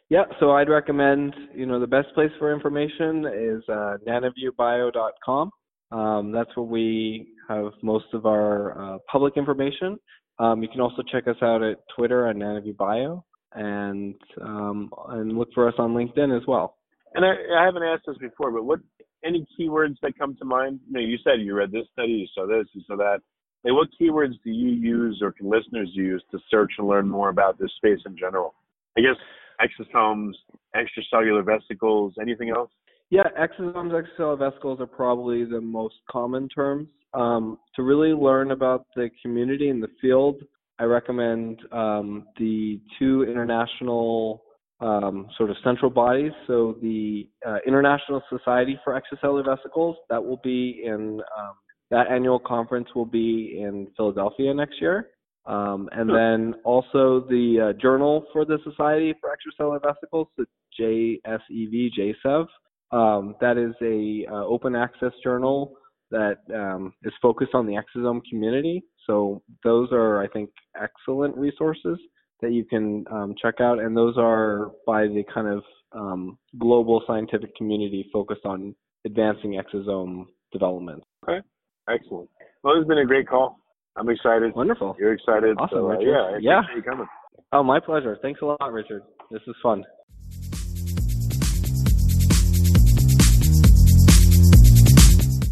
Yeah. 0.10 0.24
So, 0.39 0.52
I'd 0.52 0.69
recommend 0.69 1.34
you 1.54 1.65
know 1.65 1.80
the 1.80 1.88
best 1.88 2.08
place 2.13 2.32
for 2.39 2.54
information 2.54 3.26
is 3.26 3.63
uh, 3.69 3.98
nanoviewbio.com. 4.08 5.52
Um, 5.91 6.32
that's 6.32 6.56
where 6.56 6.65
we 6.65 7.28
have 7.49 7.73
most 7.81 8.05
of 8.13 8.25
our 8.25 8.95
uh, 8.95 8.97
public 9.12 9.35
information. 9.35 9.97
Um, 10.39 10.62
you 10.63 10.69
can 10.69 10.79
also 10.79 11.01
check 11.12 11.27
us 11.27 11.35
out 11.41 11.62
at 11.63 11.77
Twitter 11.95 12.27
at 12.27 12.35
NanoviewBio 12.35 13.21
and 13.53 14.15
um, 14.41 14.89
and 15.09 15.38
look 15.38 15.49
for 15.53 15.67
us 15.67 15.73
on 15.77 15.93
LinkedIn 15.93 16.35
as 16.35 16.47
well. 16.47 16.77
And 17.15 17.25
I, 17.25 17.33
I 17.59 17.65
haven't 17.65 17.83
asked 17.83 18.03
this 18.07 18.17
before, 18.17 18.51
but 18.51 18.63
what 18.63 18.79
any 19.25 19.45
keywords 19.59 19.95
that 20.01 20.17
come 20.17 20.35
to 20.38 20.45
mind? 20.45 20.79
You 20.88 20.93
know, 20.93 20.99
you 20.99 21.17
said 21.23 21.41
you 21.41 21.55
read 21.55 21.71
this 21.71 21.88
study, 21.93 22.12
you 22.12 22.27
saw 22.33 22.47
this, 22.47 22.67
you 22.73 22.81
saw 22.88 22.95
that. 22.97 23.19
Hey, 23.63 23.71
what 23.71 23.89
keywords 23.99 24.35
do 24.45 24.51
you 24.51 24.69
use 24.69 25.19
or 25.21 25.33
can 25.33 25.49
listeners 25.49 25.89
use 25.93 26.23
to 26.31 26.39
search 26.49 26.71
and 26.77 26.88
learn 26.88 27.09
more 27.09 27.29
about 27.29 27.59
this 27.59 27.71
space 27.75 27.99
in 28.05 28.15
general? 28.17 28.55
I 28.97 29.01
guess 29.01 29.17
exosomes, 29.59 30.33
extracellular 30.75 31.45
vesicles, 31.45 32.13
anything 32.21 32.51
else? 32.51 32.71
Yeah, 33.12 33.24
exosomes, 33.39 33.91
extracellular 33.91 34.38
vesicles 34.38 34.80
are 34.80 34.88
probably 34.88 35.43
the 35.45 35.62
most 35.62 35.95
common 36.10 36.48
terms. 36.50 36.88
Um, 37.15 37.58
to 37.76 37.82
really 37.82 38.10
learn 38.10 38.52
about 38.52 38.86
the 38.95 39.10
community 39.22 39.69
and 39.69 39.82
the 39.82 39.89
field, 40.00 40.43
I 40.78 40.84
recommend 40.84 41.60
um, 41.72 42.28
the 42.38 42.80
two 42.99 43.24
international 43.24 44.43
um, 44.80 45.28
sort 45.38 45.49
of 45.49 45.57
central 45.64 45.89
bodies. 45.89 46.32
So 46.45 46.78
the 46.82 47.28
uh, 47.45 47.57
International 47.68 48.22
Society 48.30 48.80
for 48.84 48.99
Extracellular 48.99 49.43
Vesicles, 49.43 49.97
that 50.10 50.24
will 50.24 50.39
be 50.43 50.84
in 50.86 51.22
um, 51.38 51.53
that 51.89 52.07
annual 52.12 52.39
conference 52.39 52.88
will 52.95 53.05
be 53.05 53.60
in 53.60 53.88
Philadelphia 53.97 54.53
next 54.53 54.80
year. 54.80 55.10
Um, 55.45 55.89
and 55.93 56.07
then 56.07 56.53
also 56.64 57.26
the 57.28 57.72
uh, 57.72 57.82
Journal 57.82 58.26
for 58.32 58.45
the 58.45 58.60
Society 58.64 59.16
for 59.20 59.36
Extracellular 59.36 59.82
Vesicles, 59.82 60.28
the 60.38 60.45
JSEV, 60.80 61.89
JSEV. 61.97 62.45
Um, 62.91 63.35
that 63.39 63.57
is 63.57 63.73
a 63.81 64.25
uh, 64.31 64.45
open 64.45 64.75
access 64.75 65.11
journal 65.23 65.73
that 66.11 66.37
um, 66.53 66.93
is 67.03 67.13
focused 67.21 67.53
on 67.53 67.67
the 67.67 67.73
exosome 67.73 68.21
community. 68.29 68.83
So 69.05 69.41
those 69.63 69.89
are, 69.91 70.21
I 70.23 70.27
think, 70.27 70.49
excellent 70.81 71.35
resources 71.37 71.99
that 72.41 72.51
you 72.51 72.65
can 72.65 73.05
um, 73.11 73.35
check 73.39 73.55
out, 73.59 73.79
and 73.79 73.95
those 73.95 74.15
are 74.17 74.71
by 74.87 75.03
the 75.07 75.23
kind 75.33 75.47
of 75.47 75.63
um, 75.91 76.37
global 76.57 77.03
scientific 77.05 77.55
community 77.55 78.09
focused 78.13 78.45
on 78.45 78.73
advancing 79.05 79.59
exosome 79.61 80.25
development. 80.51 81.03
Okay, 81.27 81.45
excellent. 81.89 82.29
Well, 82.63 82.79
it's 82.79 82.87
been 82.87 82.99
a 82.99 83.05
great 83.05 83.27
call. 83.27 83.59
I'm 83.95 84.09
excited. 84.09 84.55
Wonderful. 84.55 84.95
You're 84.99 85.13
excited. 85.13 85.57
Awesome, 85.59 85.77
so, 85.77 85.85
uh, 85.87 85.89
Richard. 85.89 86.09
yeah, 86.09 86.21
I 86.21 86.37
Yeah. 86.39 86.61
you 86.75 86.81
coming. 86.81 87.07
Oh, 87.51 87.63
my 87.63 87.79
pleasure. 87.79 88.17
Thanks 88.21 88.41
a 88.41 88.45
lot, 88.45 88.71
Richard. 88.71 89.01
This 89.31 89.41
is 89.47 89.55
fun. 89.61 89.83